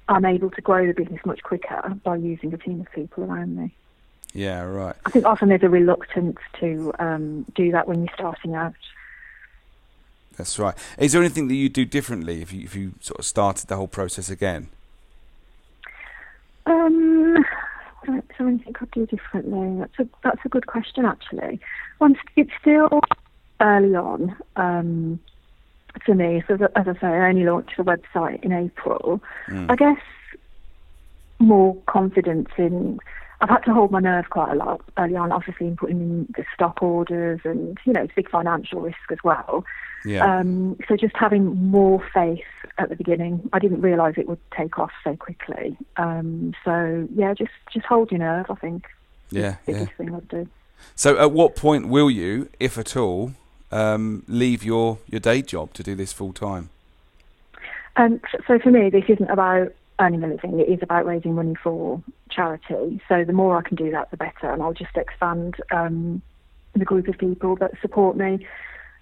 I'm 0.08 0.24
able 0.24 0.50
to 0.50 0.60
grow 0.60 0.86
the 0.86 0.92
business 0.92 1.20
much 1.24 1.42
quicker 1.42 1.96
by 2.04 2.16
using 2.16 2.54
a 2.54 2.58
team 2.58 2.80
of 2.80 2.90
people 2.92 3.24
around 3.24 3.56
me. 3.56 3.74
Yeah. 4.32 4.62
Right. 4.62 4.94
I 5.04 5.10
think 5.10 5.24
often 5.24 5.48
there's 5.48 5.62
a 5.62 5.68
reluctance 5.68 6.38
to 6.60 6.92
um, 6.98 7.46
do 7.54 7.72
that 7.72 7.88
when 7.88 8.04
you're 8.04 8.14
starting 8.14 8.54
out. 8.54 8.74
That's 10.36 10.58
right. 10.58 10.74
Is 10.98 11.12
there 11.12 11.20
anything 11.20 11.48
that 11.48 11.56
you 11.56 11.68
do 11.68 11.84
differently 11.84 12.40
if 12.42 12.52
you 12.52 12.62
if 12.62 12.76
you 12.76 12.92
sort 13.00 13.18
of 13.18 13.26
started 13.26 13.66
the 13.66 13.74
whole 13.74 13.88
process 13.88 14.30
again? 14.30 14.68
Um, 16.64 17.44
is 18.06 18.22
there 18.38 18.46
anything 18.46 18.68
I 18.68 18.78
could 18.78 18.90
do 18.92 19.06
differently? 19.06 19.78
That's 19.80 19.98
a 19.98 20.08
that's 20.22 20.44
a 20.44 20.48
good 20.48 20.68
question 20.68 21.04
actually. 21.04 21.60
Once 21.98 22.18
it's 22.36 22.52
still 22.60 23.00
early 23.60 23.94
on 23.94 24.36
um, 24.56 25.20
for 26.04 26.14
me. 26.14 26.42
So 26.48 26.56
that, 26.56 26.72
as 26.76 26.88
I 26.88 27.00
say, 27.00 27.06
I 27.06 27.28
only 27.28 27.44
launched 27.44 27.76
the 27.76 27.84
website 27.84 28.42
in 28.44 28.52
April. 28.52 29.20
I 29.68 29.76
guess 29.76 30.00
more 31.38 31.76
confidence 31.86 32.48
in. 32.56 32.98
I've 33.40 33.48
had 33.48 33.60
to 33.66 33.72
hold 33.72 33.92
my 33.92 34.00
nerve 34.00 34.30
quite 34.30 34.50
a 34.50 34.56
lot 34.56 34.80
early 34.96 35.14
on, 35.14 35.30
obviously 35.30 35.68
in 35.68 35.76
putting 35.76 36.00
in 36.00 36.34
the 36.36 36.44
stock 36.54 36.82
orders 36.82 37.40
and 37.44 37.78
you 37.84 37.92
know 37.92 38.06
big 38.16 38.28
financial 38.28 38.80
risk 38.80 38.98
as 39.12 39.18
well. 39.22 39.64
Yeah. 40.04 40.38
Um, 40.38 40.76
so 40.88 40.96
just 40.96 41.16
having 41.16 41.56
more 41.70 42.04
faith 42.12 42.40
at 42.78 42.88
the 42.88 42.96
beginning. 42.96 43.48
I 43.52 43.58
didn't 43.58 43.80
realise 43.80 44.14
it 44.16 44.28
would 44.28 44.40
take 44.56 44.78
off 44.78 44.90
so 45.04 45.16
quickly. 45.16 45.76
Um, 45.96 46.54
so 46.64 47.06
yeah, 47.14 47.34
just 47.34 47.52
just 47.72 47.86
hold 47.86 48.10
your 48.10 48.20
nerve. 48.20 48.46
I 48.50 48.54
think. 48.56 48.86
Yeah, 49.30 49.56
the 49.66 49.72
yeah. 49.72 49.78
biggest 49.78 49.96
thing 49.98 50.14
I'd 50.14 50.28
do. 50.28 50.48
So, 50.94 51.18
at 51.18 51.32
what 51.32 51.56
point 51.56 51.88
will 51.88 52.10
you, 52.10 52.48
if 52.58 52.78
at 52.78 52.96
all, 52.96 53.32
um, 53.70 54.24
leave 54.28 54.64
your, 54.64 54.98
your 55.08 55.20
day 55.20 55.42
job 55.42 55.74
to 55.74 55.82
do 55.82 55.94
this 55.94 56.12
full 56.12 56.32
time? 56.32 56.70
Um, 57.96 58.20
so, 58.46 58.58
for 58.58 58.70
me, 58.70 58.90
this 58.90 59.04
isn't 59.08 59.28
about 59.28 59.72
earning 60.00 60.22
a 60.22 60.28
living. 60.28 60.60
It 60.60 60.68
is 60.68 60.82
about 60.82 61.06
raising 61.06 61.34
money 61.34 61.54
for 61.62 62.02
charity. 62.30 63.00
So 63.08 63.24
the 63.24 63.32
more 63.32 63.56
I 63.56 63.62
can 63.62 63.76
do 63.76 63.90
that, 63.90 64.10
the 64.10 64.16
better. 64.16 64.52
And 64.52 64.62
I'll 64.62 64.72
just 64.72 64.96
expand 64.96 65.56
um, 65.70 66.22
the 66.74 66.84
group 66.84 67.08
of 67.08 67.18
people 67.18 67.56
that 67.56 67.72
support 67.80 68.16
me 68.16 68.46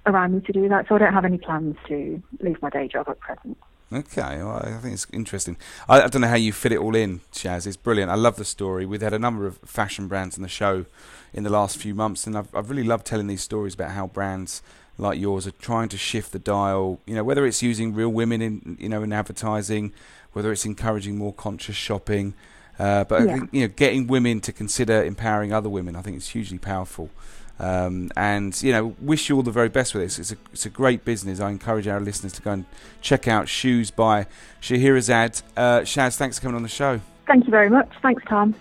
around 0.06 0.34
me 0.34 0.40
to 0.42 0.52
do 0.52 0.68
that. 0.68 0.88
So 0.88 0.94
I 0.94 0.98
don't 0.98 1.12
have 1.12 1.24
any 1.24 1.38
plans 1.38 1.76
to 1.88 2.22
leave 2.40 2.60
my 2.62 2.70
day 2.70 2.88
job 2.88 3.08
at 3.08 3.20
present. 3.20 3.58
Okay, 3.92 4.38
well, 4.38 4.56
I 4.64 4.78
think 4.78 4.94
it's 4.94 5.06
interesting. 5.12 5.56
I, 5.88 6.02
I 6.02 6.08
don't 6.08 6.22
know 6.22 6.28
how 6.28 6.34
you 6.34 6.52
fit 6.52 6.72
it 6.72 6.78
all 6.78 6.96
in, 6.96 7.20
Shaz. 7.32 7.68
It's 7.68 7.76
brilliant. 7.76 8.10
I 8.10 8.16
love 8.16 8.34
the 8.36 8.44
story. 8.44 8.84
We've 8.84 9.00
had 9.00 9.12
a 9.14 9.18
number 9.18 9.46
of 9.46 9.58
fashion 9.58 10.08
brands 10.08 10.36
on 10.36 10.42
the 10.42 10.48
show 10.48 10.86
in 11.32 11.44
the 11.44 11.50
last 11.50 11.76
few 11.78 11.94
months, 11.94 12.26
and 12.26 12.36
I've, 12.36 12.52
I've 12.52 12.68
really 12.68 12.82
loved 12.82 13.06
telling 13.06 13.28
these 13.28 13.42
stories 13.42 13.74
about 13.74 13.92
how 13.92 14.08
brands 14.08 14.60
like 14.98 15.20
yours 15.20 15.46
are 15.46 15.52
trying 15.52 15.88
to 15.90 15.96
shift 15.96 16.32
the 16.32 16.40
dial. 16.40 16.98
You 17.06 17.14
know, 17.14 17.22
whether 17.22 17.46
it's 17.46 17.62
using 17.62 17.94
real 17.94 18.08
women 18.08 18.42
in 18.42 18.76
you 18.80 18.88
know 18.88 19.04
in 19.04 19.12
advertising, 19.12 19.92
whether 20.32 20.50
it's 20.50 20.64
encouraging 20.64 21.16
more 21.16 21.32
conscious 21.32 21.76
shopping. 21.76 22.34
Uh, 22.80 23.04
but 23.04 23.22
I 23.22 23.24
Yeah. 23.26 23.34
think 23.34 23.50
you 23.54 23.60
know, 23.62 23.68
getting 23.76 24.08
women 24.08 24.40
to 24.40 24.52
consider 24.52 25.04
empowering 25.04 25.52
other 25.52 25.68
women, 25.68 25.94
I 25.94 26.02
think 26.02 26.16
it's 26.16 26.30
hugely 26.30 26.58
powerful. 26.58 27.10
Um, 27.58 28.10
and 28.16 28.60
you 28.62 28.72
know, 28.72 28.94
wish 29.00 29.28
you 29.28 29.36
all 29.36 29.42
the 29.42 29.50
very 29.50 29.68
best 29.68 29.94
with 29.94 30.02
this. 30.02 30.18
It's 30.18 30.32
a 30.32 30.36
it's 30.52 30.66
a 30.66 30.70
great 30.70 31.04
business. 31.04 31.40
I 31.40 31.50
encourage 31.50 31.88
our 31.88 32.00
listeners 32.00 32.32
to 32.34 32.42
go 32.42 32.52
and 32.52 32.64
check 33.00 33.26
out 33.26 33.48
Shoes 33.48 33.90
by 33.90 34.26
Shahrazad. 34.60 35.42
Uh, 35.56 35.80
Shaz, 35.80 36.16
thanks 36.16 36.38
for 36.38 36.42
coming 36.42 36.56
on 36.56 36.62
the 36.62 36.68
show. 36.68 37.00
Thank 37.26 37.46
you 37.46 37.50
very 37.50 37.70
much. 37.70 37.90
Thanks, 38.02 38.22
Tom. 38.28 38.54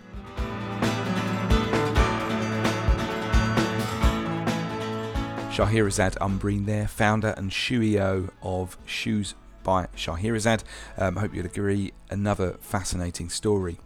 Shahrazad 5.56 6.18
Umbreen 6.20 6.66
there, 6.66 6.86
founder 6.86 7.34
and 7.38 7.50
shoeio 7.50 8.30
of 8.44 8.78
Shoes 8.86 9.36
by 9.64 9.88
Shahrazad. 9.96 10.64
Um, 10.98 11.18
I 11.18 11.22
hope 11.22 11.34
you'll 11.34 11.46
agree, 11.46 11.94
another 12.10 12.58
fascinating 12.60 13.30
story. 13.30 13.78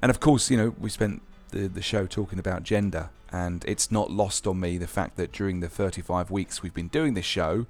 And 0.00 0.08
of 0.08 0.20
course, 0.20 0.50
you 0.50 0.56
know, 0.56 0.74
we 0.78 0.88
spent 0.88 1.20
the, 1.52 1.68
the 1.68 1.82
show 1.82 2.06
talking 2.06 2.38
about 2.38 2.64
gender, 2.64 3.10
and 3.30 3.64
it's 3.66 3.90
not 3.90 4.10
lost 4.10 4.46
on 4.46 4.60
me 4.60 4.76
the 4.76 4.86
fact 4.86 5.16
that 5.16 5.32
during 5.32 5.60
the 5.60 5.68
35 5.68 6.30
weeks 6.30 6.62
we've 6.62 6.74
been 6.74 6.88
doing 6.88 7.14
this 7.14 7.24
show, 7.24 7.66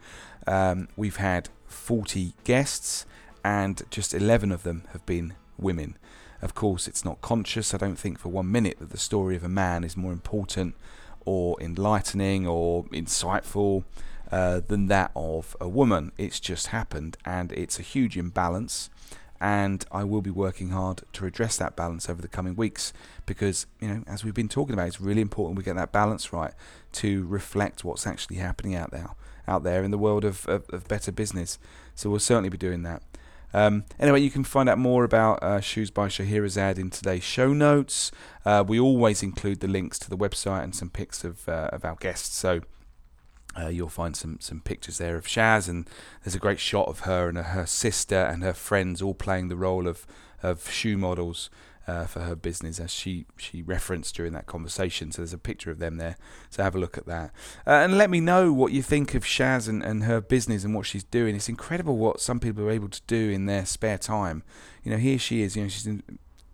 um, 0.47 0.89
we've 0.97 1.17
had 1.17 1.51
40 1.67 2.35
guests, 2.45 3.05
and 3.45 3.83
just 3.91 4.15
11 4.15 4.51
of 4.51 4.63
them 4.63 4.85
have 4.93 5.05
been 5.05 5.35
women. 5.59 5.97
Of 6.41 6.55
course, 6.55 6.89
it's 6.89 7.05
not 7.05 7.21
conscious. 7.21 7.73
I 7.73 7.77
don't 7.77 7.99
think 7.99 8.19
for 8.19 8.29
one 8.29 8.51
minute 8.51 8.79
that 8.81 8.91
the 8.91 8.99
story 8.99 9.37
of 9.37 9.45
a 9.45 9.49
man 9.49 9.85
is 9.85 9.97
more 9.97 10.13
important 10.13 10.75
or 11.25 11.57
enlightening 11.61 12.47
or 12.47 12.85
insightful 12.87 13.85
uh, 14.33 14.61
than 14.67 14.87
that 14.89 15.13
of 15.15 15.57
a 15.61 15.69
woman. 15.69 16.11
It's 16.19 16.41
just 16.41 16.69
happened, 16.69 17.17
and 17.25 17.53
it's 17.53 17.79
a 17.79 17.83
huge 17.83 18.17
imbalance. 18.17 18.91
And 19.45 19.85
I 19.91 20.05
will 20.05 20.23
be 20.23 20.31
working 20.31 20.69
hard 20.69 21.03
to 21.15 21.27
address 21.27 21.57
that 21.57 21.75
balance 21.75 22.09
over 22.09 22.23
the 22.23 22.29
coming 22.29 22.55
weeks 22.55 22.93
because, 23.27 23.67
you 23.81 23.89
know, 23.89 24.05
as 24.07 24.23
we've 24.25 24.33
been 24.33 24.49
talking 24.49 24.73
about, 24.73 24.87
it's 24.87 25.01
really 25.01 25.21
important 25.21 25.59
we 25.59 25.65
get 25.65 25.75
that 25.75 25.91
balance 25.91 26.33
right 26.33 26.53
to 26.93 27.27
reflect 27.27 27.83
what's 27.83 28.07
actually 28.07 28.37
happening 28.37 28.77
out 28.77 28.93
there, 28.93 29.09
out 29.49 29.65
there 29.65 29.83
in 29.83 29.91
the 29.91 29.99
world 29.99 30.25
of, 30.25 30.47
of, 30.47 30.71
of 30.71 30.87
better 30.87 31.11
business. 31.11 31.59
So 31.97 32.09
we'll 32.09 32.21
certainly 32.21 32.51
be 32.51 32.57
doing 32.57 32.85
that. 32.85 33.03
Um, 33.53 33.83
anyway, 33.99 34.21
you 34.21 34.31
can 34.31 34.45
find 34.45 34.69
out 34.69 34.79
more 34.79 35.03
about 35.03 35.43
uh, 35.43 35.61
Shoes 35.61 35.91
by 35.91 36.07
Shahrazad 36.07 36.79
in 36.79 36.91
today's 36.91 37.25
show 37.25 37.53
notes. 37.53 38.13
Uh, 38.45 38.63
we 38.65 38.79
always 38.79 39.25
include 39.25 39.59
the 39.59 39.67
links 39.67 39.99
to 39.99 40.09
the 40.09 40.17
website 40.17 40.63
and 40.63 40.73
some 40.73 40.89
pics 40.89 41.25
of, 41.25 41.49
uh, 41.49 41.69
of 41.73 41.85
our 41.85 41.97
guests. 41.97 42.37
So 42.37 42.61
uh, 43.59 43.69
you'll 43.69 43.89
find 43.89 44.17
some, 44.17 44.39
some 44.41 44.61
pictures 44.61 44.99
there 44.99 45.17
of 45.17 45.27
Shaz, 45.27 45.69
and 45.69 45.89
there's 46.25 46.35
a 46.35 46.41
great 46.41 46.61
shot 46.61 46.89
of 46.89 47.01
her 47.01 47.29
and 47.29 47.39
her 47.39 47.67
sister 47.67 48.17
and 48.17 48.43
her 48.43 48.53
friends 48.53 49.03
all 49.03 49.15
playing 49.15 49.49
the 49.49 49.57
role 49.57 49.87
of, 49.87 50.07
of 50.43 50.71
shoe 50.71 50.97
models 50.97 51.51
uh, 51.87 52.07
for 52.07 52.21
her 52.21 52.37
business, 52.37 52.79
as 52.79 52.93
she, 52.93 53.27
she 53.37 53.61
referenced 53.63 54.15
during 54.15 54.33
that 54.33 54.47
conversation. 54.47 55.11
So 55.11 55.23
there's 55.23 55.33
a 55.33 55.39
picture 55.39 55.71
of 55.71 55.79
them 55.79 55.97
there. 55.97 56.17
So 56.51 56.63
have 56.63 56.77
a 56.77 56.79
look 56.79 56.97
at 56.97 57.07
that. 57.07 57.33
Uh, 57.67 57.71
and 57.71 57.99
let 57.99 58.11
me 58.11 58.21
know 58.21 58.53
what 58.53 58.73
you 58.73 58.83
think 58.83 59.15
of 59.15 59.25
Shaz 59.25 59.69
and, 59.69 59.83
and 59.83 60.05
her 60.05 60.21
business 60.21 60.65
and 60.65 60.75
what 60.75 60.87
she's 60.87 61.05
doing. 61.05 61.35
It's 61.35 61.49
incredible 61.49 61.97
what 61.97 62.21
some 62.21 62.39
people 62.39 62.65
are 62.65 62.71
able 62.71 62.89
to 62.89 63.01
do 63.07 63.31
in 63.31 63.47
their 63.47 63.67
spare 63.67 63.99
time. 63.99 64.45
You 64.85 64.93
know, 64.93 64.97
here 64.99 65.19
she 65.19 65.43
is, 65.43 65.57
you 65.57 65.63
know, 65.63 65.69
she's 65.69 65.87
in, 65.87 66.03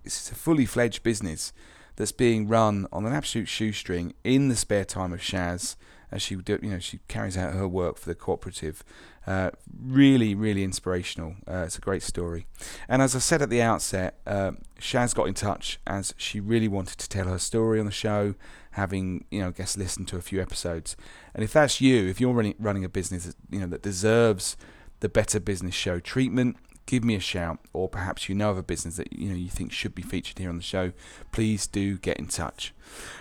it's 0.04 0.30
a 0.30 0.34
fully 0.34 0.64
fledged 0.64 1.02
business 1.02 1.52
that's 1.96 2.12
being 2.12 2.48
run 2.48 2.86
on 2.92 3.04
an 3.04 3.12
absolute 3.12 3.48
shoestring 3.48 4.14
in 4.24 4.48
the 4.48 4.56
spare 4.56 4.84
time 4.84 5.12
of 5.12 5.20
Shaz 5.20 5.76
as 6.10 6.22
she 6.22 6.36
do, 6.36 6.58
you 6.62 6.70
know 6.70 6.78
she 6.78 7.00
carries 7.08 7.36
out 7.36 7.54
her 7.54 7.68
work 7.68 7.98
for 7.98 8.08
the 8.08 8.14
cooperative. 8.14 8.84
Uh, 9.26 9.50
really, 9.78 10.34
really 10.34 10.64
inspirational. 10.64 11.34
Uh, 11.46 11.64
it's 11.66 11.76
a 11.76 11.82
great 11.82 12.02
story. 12.02 12.46
And 12.88 13.02
as 13.02 13.14
I 13.14 13.18
said 13.18 13.42
at 13.42 13.50
the 13.50 13.60
outset, 13.60 14.18
uh, 14.26 14.52
Shaz 14.80 15.14
got 15.14 15.28
in 15.28 15.34
touch 15.34 15.78
as 15.86 16.14
she 16.16 16.40
really 16.40 16.68
wanted 16.68 16.96
to 16.96 17.08
tell 17.10 17.26
her 17.26 17.38
story 17.38 17.78
on 17.78 17.84
the 17.84 17.92
show, 17.92 18.34
having 18.72 19.26
you 19.30 19.40
know 19.40 19.50
guests 19.50 19.76
listen 19.76 20.06
to 20.06 20.16
a 20.16 20.22
few 20.22 20.40
episodes. 20.40 20.96
And 21.34 21.44
if 21.44 21.52
that's 21.52 21.80
you, 21.80 22.08
if 22.08 22.20
you're 22.20 22.32
running 22.32 22.54
running 22.58 22.84
a 22.84 22.88
business 22.88 23.34
you 23.50 23.60
know 23.60 23.66
that 23.66 23.82
deserves 23.82 24.56
the 25.00 25.08
Better 25.08 25.38
Business 25.38 25.74
Show 25.74 26.00
treatment, 26.00 26.56
give 26.88 27.04
me 27.04 27.14
a 27.14 27.20
shout, 27.20 27.58
or 27.74 27.86
perhaps 27.86 28.30
you 28.30 28.34
know 28.34 28.50
of 28.50 28.56
a 28.56 28.62
business 28.62 28.96
that 28.96 29.12
you 29.12 29.28
know 29.28 29.36
you 29.36 29.50
think 29.50 29.70
should 29.72 29.94
be 29.94 30.00
featured 30.00 30.38
here 30.38 30.48
on 30.48 30.56
the 30.56 30.62
show, 30.62 30.92
please 31.32 31.66
do 31.66 31.98
get 31.98 32.16
in 32.16 32.26
touch. 32.26 32.72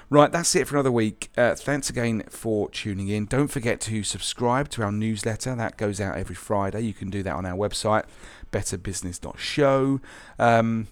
Right, 0.10 0.32
that's 0.32 0.56
it 0.56 0.68
for 0.68 0.78
another 0.78 0.92
week. 0.92 1.30
Uh, 1.38 1.54
thanks 1.54 1.90
again 1.90 2.24
for 2.30 2.70
tuning 2.70 3.10
in. 3.10 3.26
Don't 3.26 3.50
forget 3.50 3.82
to 3.82 4.04
subscribe 4.04 4.70
to 4.70 4.84
our 4.84 4.92
newsletter 4.92 5.54
that 5.54 5.78
goes 5.78 6.00
out 6.00 6.18
every 6.18 6.34
Friday. 6.34 6.80
You 6.80 6.94
can 6.94 7.10
do 7.10 7.22
that 7.24 7.36
on 7.36 7.46
our 7.46 7.58
website, 7.58 8.06
betterbusiness.show. 8.54 10.00
Um, 10.40 10.88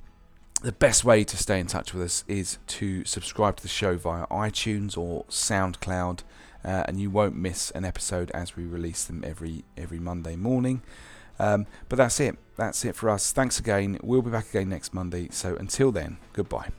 the 0.61 0.73
best 0.73 1.05
way 1.05 1.23
to 1.23 1.37
stay 1.37 1.61
in 1.61 1.67
touch 1.67 1.93
with 1.93 2.03
us 2.03 2.25
is 2.27 2.57
to 2.67 3.05
subscribe 3.05 3.55
to 3.55 3.63
the 3.63 3.69
show 3.69 3.95
via 3.95 4.27
iTunes 4.27 4.97
or 4.97 5.23
SoundCloud, 5.29 6.23
uh, 6.65 6.83
and 6.87 6.99
you 6.99 7.09
won't 7.09 7.37
miss 7.37 7.71
an 7.71 7.85
episode 7.85 8.31
as 8.31 8.57
we 8.57 8.65
release 8.65 9.05
them 9.05 9.23
every 9.25 9.63
every 9.77 9.99
Monday 9.99 10.35
morning. 10.35 10.81
Um, 11.39 11.67
but 11.89 11.97
that's 11.97 12.19
it. 12.19 12.37
That's 12.55 12.85
it 12.85 12.95
for 12.95 13.09
us. 13.09 13.31
Thanks 13.31 13.59
again. 13.59 13.99
We'll 14.01 14.21
be 14.21 14.31
back 14.31 14.49
again 14.49 14.69
next 14.69 14.93
Monday. 14.93 15.29
So 15.31 15.55
until 15.55 15.91
then, 15.91 16.17
goodbye. 16.33 16.69